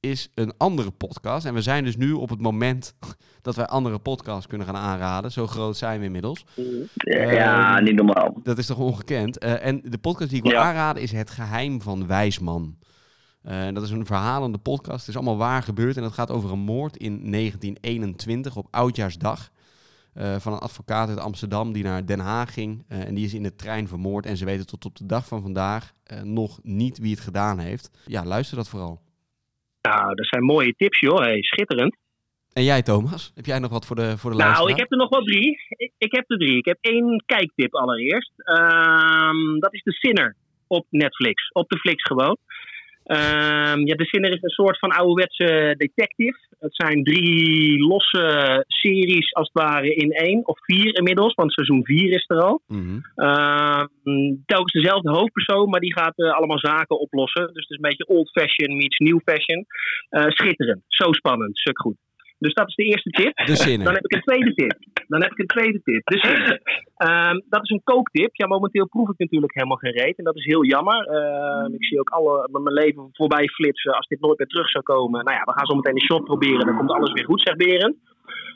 is 0.00 0.30
een 0.34 0.52
andere 0.56 0.90
podcast. 0.90 1.46
En 1.46 1.54
we 1.54 1.62
zijn 1.62 1.84
dus 1.84 1.96
nu 1.96 2.12
op 2.12 2.28
het 2.28 2.40
moment 2.40 2.94
dat 3.42 3.54
wij 3.56 3.66
andere 3.66 3.98
podcasts 3.98 4.46
kunnen 4.46 4.66
gaan 4.66 4.76
aanraden. 4.76 5.32
Zo 5.32 5.46
groot 5.46 5.76
zijn 5.76 5.98
we 5.98 6.04
inmiddels. 6.06 6.44
Ja, 6.94 7.74
Ehm, 7.76 7.84
niet 7.84 7.94
normaal. 7.94 8.40
Dat 8.42 8.58
is 8.58 8.66
toch 8.66 8.78
ongekend? 8.78 9.38
Eh, 9.38 9.66
en 9.66 9.80
de 9.84 9.98
podcast 9.98 10.28
die 10.30 10.38
ik 10.38 10.44
wil 10.44 10.52
Ja. 10.52 10.62
aanraden 10.62 11.02
is 11.02 11.12
Het 11.12 11.30
Geheim 11.30 11.80
van 11.82 12.06
Wijsman. 12.06 12.76
Eh, 13.42 13.72
dat 13.72 13.82
is 13.82 13.90
een 13.90 14.06
verhalende 14.06 14.58
podcast. 14.58 14.98
Het 14.98 15.08
is 15.08 15.14
allemaal 15.16 15.36
waar 15.36 15.62
gebeurd. 15.62 15.96
En 15.96 16.02
dat 16.02 16.12
gaat 16.12 16.30
over 16.30 16.52
een 16.52 16.58
moord 16.58 16.96
in 16.96 17.30
1921 17.30 18.56
op 18.56 18.66
Oudjaarsdag. 18.70 19.50
Eh, 20.16 20.36
van 20.36 20.52
een 20.52 20.58
advocaat 20.58 21.08
uit 21.08 21.18
Amsterdam 21.20 21.72
die 21.72 21.84
naar 21.84 22.06
Den 22.06 22.18
Haag 22.18 22.52
ging. 22.52 22.84
eh, 22.88 23.06
en 23.06 23.14
die 23.14 23.24
is 23.24 23.34
in 23.34 23.42
de 23.42 23.54
trein 23.54 23.88
vermoord. 23.88 24.26
En 24.26 24.36
ze 24.36 24.44
weten 24.44 24.66
tot 24.66 24.84
op 24.84 24.96
de 24.96 25.06
dag 25.06 25.26
van 25.26 25.42
vandaag 25.42 25.92
eh, 26.04 26.20
nog 26.22 26.58
niet 26.62 26.98
wie 26.98 27.10
het 27.10 27.20
gedaan 27.20 27.58
heeft. 27.58 27.90
Ja, 28.06 28.24
luister 28.24 28.56
dat 28.56 28.68
vooral. 28.68 29.00
Nou, 29.82 30.14
dat 30.14 30.26
zijn 30.26 30.42
mooie 30.44 30.74
tips, 30.76 31.00
joh. 31.00 31.18
Hey, 31.18 31.42
schitterend. 31.42 31.96
En 32.52 32.64
jij, 32.64 32.82
Thomas? 32.82 33.32
Heb 33.34 33.46
jij 33.46 33.58
nog 33.58 33.70
wat 33.70 33.86
voor 33.86 33.96
de, 33.96 34.18
voor 34.18 34.30
de 34.30 34.36
Nou, 34.36 34.48
luisteraar? 34.48 34.72
ik 34.74 34.78
heb 34.80 34.90
er 34.92 34.98
nog 34.98 35.08
wel 35.08 35.22
drie. 35.22 35.58
Ik, 35.68 35.92
ik 35.98 36.12
heb 36.14 36.30
er 36.30 36.38
drie. 36.38 36.56
Ik 36.56 36.64
heb 36.64 36.78
één 36.80 37.22
kijktip 37.26 37.74
allereerst. 37.74 38.32
Ehm, 38.36 39.58
dat 39.58 39.74
is 39.74 39.82
de 39.82 39.92
Sinner 39.92 40.36
op 40.66 40.86
Netflix. 40.90 41.50
Op 41.52 41.68
de 41.68 41.78
Flix 41.78 42.02
gewoon. 42.02 42.36
Ehm, 43.06 43.86
ja, 43.86 43.94
de 43.94 44.04
Sinner 44.04 44.32
is 44.32 44.42
een 44.42 44.50
soort 44.50 44.78
van 44.78 44.90
ouderwetse 44.90 45.74
detective. 45.78 46.38
Het 46.58 46.74
zijn 46.74 47.04
drie 47.04 47.78
losse 47.78 48.64
series 48.66 49.34
als 49.34 49.50
het 49.52 49.62
ware 49.62 49.94
in 49.94 50.12
één. 50.12 50.46
Of 50.46 50.58
vier 50.64 50.96
inmiddels, 50.96 51.34
want 51.34 51.52
seizoen 51.52 51.84
vier 51.84 52.12
is 52.12 52.24
er 52.26 52.40
al. 52.40 52.62
Mhm. 52.66 52.98
Ehm, 53.14 54.34
telkens 54.46 54.72
dezelfde 54.72 55.10
hoofdpersoon, 55.10 55.68
maar 55.70 55.80
die 55.80 55.94
gaat 55.94 56.16
eh, 56.18 56.32
allemaal 56.32 56.58
zaken 56.58 57.00
oplossen. 57.00 57.46
Dus 57.52 57.66
het 57.66 57.70
is 57.70 57.76
een 57.76 57.88
beetje 57.88 58.06
old 58.06 58.30
fashion 58.30 58.76
meets 58.76 58.98
new 58.98 59.20
fashion. 59.24 59.66
Eh, 60.08 60.24
schitterend. 60.28 60.82
Zo 60.86 61.12
spannend. 61.12 61.58
Suk 61.58 61.80
goed. 61.80 61.96
Dus 62.38 62.54
dat 62.54 62.68
is 62.68 62.74
de 62.74 62.84
eerste 62.84 63.10
tip. 63.10 63.36
De 63.36 63.82
Dan 63.84 63.94
heb 63.94 64.04
ik 64.04 64.14
een 64.14 64.20
tweede 64.20 64.54
tip. 64.54 64.76
Dan 65.08 65.22
heb 65.22 65.30
ik 65.30 65.38
een 65.38 65.46
tweede 65.46 65.80
tip. 65.82 66.02
Ehm, 66.96 67.40
dat 67.48 67.62
is 67.62 67.70
een 67.70 67.80
kooktip. 67.84 68.34
Ja, 68.36 68.46
momenteel 68.46 68.88
proef 68.88 69.08
ik 69.08 69.18
natuurlijk 69.18 69.54
helemaal 69.54 69.76
geen 69.76 69.92
reet. 69.92 70.18
En 70.18 70.24
dat 70.24 70.36
is 70.36 70.44
heel 70.44 70.64
jammer. 70.64 71.06
Ehm, 71.06 71.74
ik 71.74 71.84
zie 71.84 71.98
ook 72.00 72.08
alle, 72.08 72.48
met 72.52 72.62
mijn 72.62 72.74
leven 72.74 73.08
voorbij 73.12 73.46
flitsen. 73.48 73.92
Als 73.96 74.06
dit 74.06 74.20
nooit 74.20 74.38
meer 74.38 74.46
terug 74.48 74.68
zou 74.70 74.84
komen. 74.84 75.24
Nou 75.24 75.36
ja, 75.36 75.44
we 75.44 75.52
gaan 75.52 75.66
zo 75.66 75.74
meteen 75.74 75.94
een 75.94 76.08
shot 76.10 76.24
proberen. 76.24 76.66
Dan 76.66 76.76
komt 76.76 76.90
alles 76.90 77.12
weer 77.12 77.24
goed, 77.24 77.40
zegt 77.42 77.56
Berend. 77.56 77.96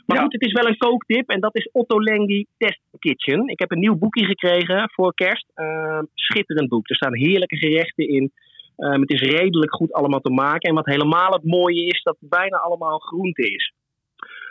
Maar 0.06 0.16
Ja. 0.16 0.22
goed, 0.22 0.32
het 0.32 0.46
is 0.46 0.52
wel 0.52 0.66
een 0.66 0.76
kooktip. 0.76 1.28
En 1.28 1.40
dat 1.40 1.56
is 1.56 1.68
Otto 1.72 2.00
Lengi 2.02 2.46
Test 2.58 2.80
Kitchen. 2.98 3.48
Ik 3.48 3.58
heb 3.58 3.70
een 3.70 3.78
nieuw 3.78 3.96
boekje 3.98 4.24
gekregen 4.24 4.90
voor 4.94 5.14
kerst. 5.14 5.46
Ehm, 5.54 6.04
schitterend 6.14 6.68
boek. 6.68 6.88
Er 6.88 6.96
staan 6.96 7.14
heerlijke 7.16 7.56
gerechten 7.56 8.08
in. 8.08 8.32
Ehm, 8.80 9.00
het 9.00 9.10
is 9.10 9.20
redelijk 9.20 9.74
goed 9.74 9.92
allemaal 9.92 10.20
te 10.20 10.30
maken. 10.30 10.68
En 10.68 10.74
wat 10.74 10.86
helemaal 10.86 11.32
het 11.32 11.44
mooie 11.44 11.84
is, 11.84 12.02
dat 12.02 12.16
het 12.20 12.28
bijna 12.28 12.56
allemaal 12.56 12.98
groente 12.98 13.42
is. 13.42 13.72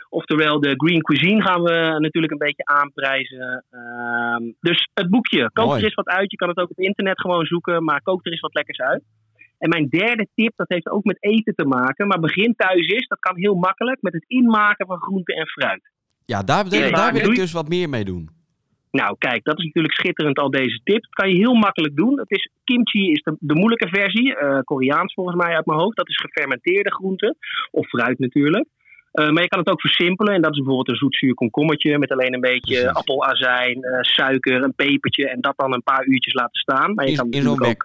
Oftewel, 0.08 0.60
de 0.60 0.74
green 0.76 1.02
cuisine 1.02 1.42
gaan 1.42 1.62
we 1.62 1.96
natuurlijk 1.98 2.32
een 2.32 2.46
beetje 2.46 2.64
aanprijzen. 2.64 3.64
Ehm, 3.70 4.42
dus 4.60 4.88
het 4.94 5.10
boekje, 5.10 5.50
kook 5.52 5.76
er 5.76 5.84
eens 5.84 5.94
wat 5.94 6.08
uit. 6.08 6.30
Je 6.30 6.36
kan 6.36 6.48
het 6.48 6.58
ook 6.58 6.70
op 6.70 6.78
internet 6.78 7.20
gewoon 7.20 7.44
zoeken, 7.44 7.84
maar 7.84 8.02
kook 8.02 8.26
er 8.26 8.32
eens 8.32 8.40
wat 8.40 8.54
lekkers 8.54 8.78
uit. 8.78 9.02
En 9.58 9.68
mijn 9.68 9.88
derde 9.88 10.28
tip, 10.34 10.52
dat 10.56 10.68
heeft 10.68 10.90
ook 10.90 11.04
met 11.04 11.22
eten 11.22 11.54
te 11.54 11.64
maken. 11.64 12.06
Maar 12.06 12.20
begin 12.20 12.54
thuis 12.56 12.86
is, 12.86 13.06
dat 13.06 13.18
kan 13.18 13.36
heel 13.36 13.54
makkelijk, 13.54 14.02
met 14.02 14.12
het 14.12 14.24
inmaken 14.26 14.86
van 14.86 15.00
groente 15.00 15.34
en 15.34 15.46
fruit. 15.46 15.90
Ja, 16.24 16.42
daar, 16.42 16.68
daar, 16.68 16.90
daar 16.90 17.12
wil 17.12 17.30
ik 17.30 17.36
dus 17.36 17.52
wat 17.52 17.68
meer 17.68 17.88
mee 17.88 18.04
doen. 18.04 18.39
Nou, 18.90 19.16
kijk, 19.18 19.44
dat 19.44 19.58
is 19.58 19.64
natuurlijk 19.64 19.94
schitterend 19.94 20.38
al 20.38 20.50
deze 20.50 20.80
tip. 20.84 21.02
Dat 21.02 21.12
kan 21.14 21.30
je 21.30 21.36
heel 21.36 21.54
makkelijk 21.54 21.96
doen. 21.96 22.18
Het 22.18 22.30
is, 22.30 22.50
kimchi 22.64 23.10
is 23.10 23.22
de, 23.22 23.36
de 23.38 23.54
moeilijke 23.54 23.88
versie, 23.88 24.36
eh, 24.36 24.58
Koreaans 24.64 25.14
volgens 25.14 25.36
mij 25.36 25.54
uit 25.54 25.66
mijn 25.66 25.78
hoofd. 25.78 25.96
Dat 25.96 26.08
is 26.08 26.16
gefermenteerde 26.16 26.92
groente, 26.92 27.36
of 27.70 27.88
fruit 27.88 28.18
natuurlijk. 28.18 28.68
Eh, 29.10 29.28
maar 29.30 29.42
je 29.42 29.48
kan 29.48 29.58
het 29.58 29.68
ook 29.68 29.80
versimpelen. 29.80 30.34
En 30.34 30.42
dat 30.42 30.50
is 30.50 30.56
bijvoorbeeld 30.56 30.88
een 30.88 30.96
zoetzuur 30.96 31.34
komkommertje 31.34 31.98
met 31.98 32.10
alleen 32.12 32.34
een 32.34 32.40
beetje 32.40 32.74
Precies. 32.80 32.94
appelazijn, 32.94 33.82
eh, 33.82 33.98
suiker, 34.00 34.62
een 34.62 34.74
pepertje. 34.74 35.28
En 35.28 35.40
dat 35.40 35.54
dan 35.56 35.72
een 35.74 35.82
paar 35.82 36.04
uurtjes 36.06 36.34
laten 36.34 36.60
staan. 36.60 36.94
Maar 36.94 37.04
je 37.04 37.10
In- 37.10 37.16
kan 37.16 37.30
in 37.30 37.48
ook, 37.48 37.82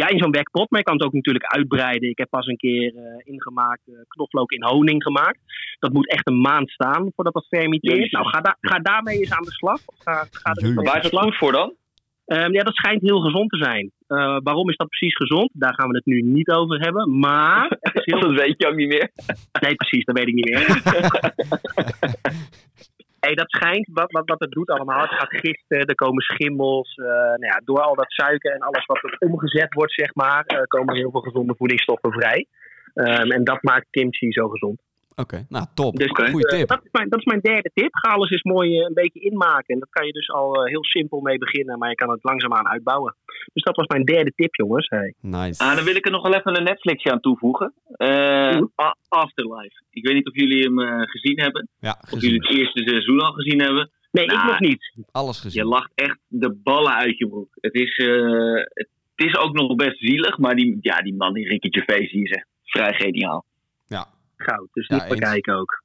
ja, 0.00 0.08
in 0.08 0.18
zo'n 0.18 0.30
wekpot. 0.30 0.70
Maar 0.70 0.80
je 0.80 0.86
kan 0.86 0.96
het 0.96 1.04
ook 1.06 1.12
natuurlijk 1.12 1.44
uitbreiden. 1.44 2.08
Ik 2.08 2.18
heb 2.18 2.30
pas 2.30 2.46
een 2.46 2.56
keer 2.56 2.94
eh, 2.96 3.02
ingemaakt 3.32 3.82
eh, 3.86 3.94
knoflook 4.08 4.52
in 4.52 4.64
honing 4.64 5.02
gemaakt. 5.02 5.38
Dat 5.78 5.92
moet 5.92 6.10
echt 6.10 6.26
een 6.26 6.40
maand 6.40 6.70
staan 6.70 7.12
voordat 7.14 7.34
dat 7.34 7.46
fermenteert. 7.48 8.12
Nou, 8.12 8.28
ga, 8.28 8.40
da- 8.40 8.56
ga 8.60 8.78
daarmee 8.78 9.18
eens 9.18 9.32
aan 9.32 9.42
de 9.42 9.52
slag. 9.52 9.80
Ga, 9.98 10.26
ga 10.30 10.50
er 10.52 10.74
Waar 10.74 10.96
is 10.98 11.10
het 11.10 11.18
goed 11.20 11.36
voor 11.36 11.52
dan? 11.52 11.74
Ehm, 12.24 12.52
ja, 12.52 12.62
dat 12.62 12.74
schijnt 12.74 13.00
heel 13.00 13.20
gezond 13.20 13.50
te 13.50 13.56
zijn. 13.56 13.90
Eh, 14.06 14.36
waarom 14.42 14.68
is 14.68 14.76
dat 14.76 14.88
precies 14.88 15.16
gezond? 15.16 15.50
Daar 15.52 15.74
gaan 15.74 15.88
we 15.88 15.96
het 15.96 16.06
nu 16.06 16.20
niet 16.20 16.50
over 16.50 16.80
hebben. 16.80 17.18
Maar 17.18 17.66
het 17.80 17.94
is 17.94 18.04
heel... 18.04 18.20
Dat 18.28 18.34
weet 18.40 18.54
je 18.58 18.66
ook 18.68 18.74
niet 18.76 18.88
meer. 18.88 19.10
Nee, 19.60 19.74
precies, 19.74 20.04
dat 20.04 20.18
weet 20.18 20.28
ik 20.28 20.34
niet 20.34 20.50
meer. 20.50 20.66
hey, 23.24 23.34
dat 23.34 23.50
schijnt, 23.50 23.88
wat, 23.92 24.12
wat, 24.12 24.28
wat 24.28 24.40
het 24.40 24.50
doet 24.50 24.70
allemaal. 24.70 25.00
Het 25.00 25.18
gaat 25.18 25.36
gisten, 25.36 25.86
er 25.86 25.94
komen 25.94 26.22
schimmels. 26.22 26.94
eh, 26.94 27.04
nou 27.06 27.46
ja, 27.46 27.60
door 27.64 27.80
al 27.80 27.94
dat 27.94 28.12
suiker 28.12 28.52
en 28.52 28.60
alles 28.60 28.86
wat 28.86 29.02
er 29.02 29.16
omgezet 29.18 29.74
wordt, 29.74 29.92
zeg 29.92 30.14
maar, 30.14 30.44
eh, 30.44 30.62
komen 30.62 30.94
heel 30.94 31.10
veel 31.10 31.20
gezonde 31.20 31.54
voedingsstoffen 31.56 32.12
vrij. 32.12 32.46
Ehm, 32.94 33.30
en 33.30 33.44
dat 33.44 33.62
maakt 33.62 33.90
kimchi 33.90 34.32
zo 34.32 34.48
gezond. 34.48 34.80
Oké, 35.16 35.46
nou 35.48 35.66
top. 35.74 35.96
Dus. 35.96 36.10
Goeie 36.10 36.46
eh, 36.46 36.58
tip. 36.58 36.68
dat, 36.68 36.80
is 36.84 36.88
mijn, 36.92 37.08
dat 37.08 37.18
is 37.18 37.24
mijn 37.24 37.40
derde 37.40 37.70
tip. 37.74 37.94
Ga 37.96 38.10
alles 38.14 38.30
eens 38.30 38.42
mooi 38.42 38.78
eh, 38.78 38.86
een 38.86 38.94
beetje 38.94 39.20
inmaken. 39.20 39.74
En 39.74 39.78
dat 39.78 39.90
kan 39.90 40.06
je 40.06 40.12
dus 40.12 40.30
al 40.30 40.54
eh, 40.54 40.70
heel 40.70 40.84
simpel 40.84 41.20
mee 41.20 41.38
beginnen, 41.38 41.78
maar 41.78 41.88
je 41.88 41.94
kan 41.94 42.10
het 42.10 42.24
langzaamaan 42.24 42.68
uitbouwen. 42.68 43.16
Dus 43.52 43.62
dat 43.62 43.76
was 43.76 43.86
mijn 43.86 44.04
derde 44.04 44.32
tip, 44.36 44.54
jongens. 44.54 44.88
Hey. 44.88 45.14
Nice. 45.20 45.64
Ah, 45.64 45.76
dan 45.76 45.84
wil 45.84 45.96
ik 45.96 46.04
er 46.06 46.12
nog 46.12 46.22
wel 46.22 46.34
even 46.34 46.56
een 46.56 46.64
Netflixje 46.64 47.10
aan 47.12 47.20
toevoegen. 47.20 47.72
Eh, 47.86 48.62
Afterlife. 49.08 49.82
Ik 49.90 50.06
weet 50.06 50.14
niet 50.14 50.28
of 50.28 50.34
jullie 50.34 50.62
hem 50.62 51.06
gezien 51.08 51.40
hebben. 51.40 51.68
Ja, 51.78 51.98
Of 52.10 52.20
jullie 52.20 52.42
gezien. 52.44 52.64
het 52.64 52.74
eerste 52.74 52.90
seizoen 52.90 53.20
al 53.20 53.32
gezien 53.32 53.60
hebben. 53.60 53.90
Nee, 54.10 54.26
Nou, 54.26 54.38
ik 54.40 54.46
nog 54.46 54.60
niet. 54.60 54.92
Alles 55.12 55.36
Je 55.36 55.42
gezien. 55.42 55.64
lacht 55.64 55.92
echt 55.94 56.18
de 56.28 56.54
ballen 56.62 56.94
uit 56.94 57.18
je 57.18 57.28
broek. 57.28 57.48
Het 57.60 57.74
is, 57.74 57.96
eh, 57.96 58.54
het 58.74 58.88
is 59.14 59.36
ook 59.36 59.52
nog 59.52 59.74
best 59.74 59.98
zielig, 59.98 60.38
maar 60.38 60.54
die, 60.54 60.78
ja, 60.80 60.96
die 61.02 61.14
man, 61.14 61.32
die 61.32 61.48
Ricky 61.48 61.68
Gervais, 61.70 62.10
die 62.12 62.22
is 62.22 62.30
echt 62.30 62.46
vrij 62.64 62.92
geniaal. 62.92 63.44
Ja. 64.46 64.52
Goud, 64.52 64.68
dus 64.72 64.86
Ja, 64.86 64.94
niet 64.94 65.08
bekijken 65.08 65.54
ook. 65.54 65.82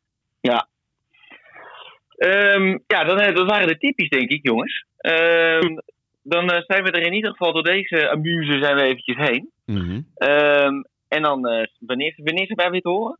Ehm, 2.19 2.77
ja, 2.87 3.03
dan, 3.03 3.19
eh, 3.19 3.35
dat 3.35 3.49
waren 3.49 3.67
de 3.67 3.77
typisch, 3.77 4.09
denk 4.09 4.29
ik, 4.29 4.45
jongens. 4.45 4.85
Ehm, 4.97 5.75
dan 6.23 6.49
eh, 6.49 6.61
zijn 6.67 6.83
we 6.83 6.91
er 6.91 7.05
in 7.05 7.13
ieder 7.13 7.31
geval 7.31 7.53
door 7.53 7.63
deze 7.63 8.09
amuse 8.09 8.59
zijn 8.61 8.75
we 8.75 8.81
eventjes 8.81 9.17
heen. 9.17 9.51
Mhm. 9.65 10.01
Ehm, 10.15 10.73
en 11.07 11.21
dan, 11.21 11.47
eh, 11.47 11.67
wanneer, 11.79 12.13
wanneer 12.23 12.45
zijn 12.45 12.57
wij 12.57 12.69
weer 12.69 12.81
te 12.81 12.89
horen? 12.89 13.19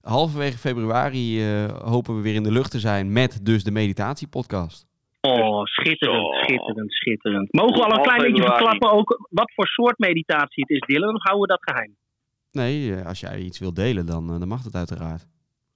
Halverwege 0.00 0.58
februari 0.58 1.40
eh, 1.40 1.64
hopen 1.92 2.16
we 2.16 2.22
weer 2.22 2.34
in 2.34 2.42
de 2.42 2.52
lucht 2.52 2.70
te 2.70 2.78
zijn 2.78 3.12
met 3.12 3.44
dus 3.44 3.64
de 3.64 3.70
meditatiepodcast. 3.70 4.86
Oh, 5.20 5.64
schitterend, 5.64 6.26
Zo. 6.26 6.42
schitterend, 6.42 6.92
schitterend. 6.92 7.52
Mogen 7.52 7.74
we 7.74 7.84
al 7.84 7.96
een 7.96 8.02
klein 8.02 8.22
beetje 8.22 8.42
verklappen 8.42 8.90
ook 8.90 9.28
wat 9.30 9.52
voor 9.54 9.66
soort 9.66 9.98
meditatie 9.98 10.64
het 10.66 10.70
is, 10.70 10.86
Dylan? 10.86 11.14
Of 11.14 11.22
houden 11.22 11.48
we 11.48 11.56
dat 11.56 11.74
geheim? 11.74 11.96
Nee, 12.58 12.94
eh, 12.94 13.06
als 13.06 13.20
jij 13.20 13.38
iets 13.38 13.58
wilt 13.58 13.76
delen, 13.76 14.06
dan, 14.06 14.32
eh, 14.32 14.38
dan 14.38 14.48
mag 14.48 14.62
dat 14.62 14.74
uiteraard. 14.74 15.26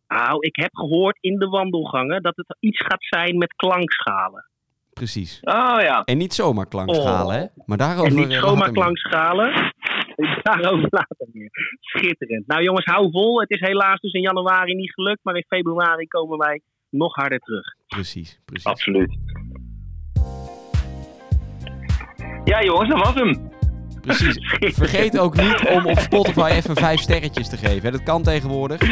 Nou, 0.09 0.37
ik 0.47 0.57
heb 0.57 0.71
gehoord 0.77 1.19
in 1.21 1.39
de 1.39 1.47
wandelgangen 1.47 2.23
dat 2.23 2.37
het 2.37 2.57
iets 2.61 2.81
gaat 2.87 3.05
zijn 3.05 3.39
met 3.39 3.53
klankschalen. 3.55 4.47
Precies. 4.93 5.39
Oh 5.43 5.77
ja. 5.81 6.03
En 6.05 6.19
niet 6.19 6.35
zomaar 6.35 6.67
klankschalen, 6.69 7.35
Oh. 7.37 7.41
hè? 7.41 7.47
Maar 7.67 7.77
daarover 7.79 8.11
En 8.11 8.17
niet 8.17 8.27
later 8.29 8.49
zomaar 8.49 8.73
meer. 8.73 8.83
klankschalen. 8.83 9.73
Daarover 10.43 10.87
later 10.91 11.27
meer. 11.33 11.51
Schitterend. 11.81 12.47
Nou 12.47 12.63
jongens, 12.63 12.85
hou 12.85 13.11
vol. 13.11 13.41
Het 13.41 13.51
is 13.51 13.61
helaas 13.61 14.01
dus 14.01 14.13
in 14.13 14.21
januari 14.21 14.75
niet 14.75 14.93
gelukt, 14.93 15.21
maar 15.23 15.37
in 15.37 15.45
februari 15.49 16.07
komen 16.07 16.39
wij 16.39 16.61
nog 16.91 17.15
harder 17.15 17.39
terug. 17.39 17.75
Precies, 17.87 18.41
precies. 18.45 18.67
Absoluut. 18.67 19.17
Ja, 22.45 22.63
jongens, 22.63 22.89
dat 22.89 22.99
was 22.99 23.15
hem. 23.15 23.51
Precies. 24.07 24.39
Vergeet 24.59 25.19
ook 25.19 25.37
niet 25.37 25.69
om 25.69 25.87
op 25.87 25.99
Spotify 25.99 26.49
even 26.53 26.77
vijf 26.77 27.01
sterretjes 27.01 27.49
te 27.49 27.57
geven. 27.57 27.83
Hè? 27.83 27.91
Dat 27.91 28.03
kan 28.03 28.23
tegenwoordig. 28.23 28.83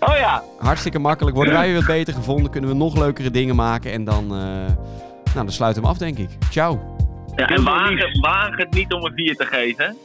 Oh 0.00 0.16
ja. 0.16 0.42
Hartstikke 0.58 0.98
makkelijk. 0.98 1.36
Worden 1.36 1.54
wij 1.54 1.66
weer 1.66 1.76
wat 1.76 1.86
beter 1.86 2.14
gevonden, 2.14 2.50
kunnen 2.50 2.70
we 2.70 2.76
nog 2.76 2.98
leukere 2.98 3.30
dingen 3.30 3.56
maken. 3.56 3.92
En 3.92 4.04
dan, 4.04 4.24
eh, 4.24 4.30
nou, 5.34 5.34
dan 5.34 5.50
sluiten 5.50 5.82
we 5.82 5.88
hem 5.88 5.96
af, 5.96 6.02
denk 6.02 6.18
ik. 6.18 6.28
Ciao. 6.50 6.96
Ja, 7.36 7.46
En 7.48 7.64
waag 7.64 7.90
lief. 7.90 8.56
het, 8.56 8.74
niet 8.74 8.92
om 8.92 9.04
een 9.04 9.12
4 9.14 9.36
te 9.36 9.44
geven. 9.44 9.96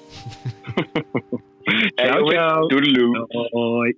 Ciao, 1.96 2.30
ciao. 2.30 2.68
Doedeloe. 2.68 3.26
Hoi. 3.52 3.96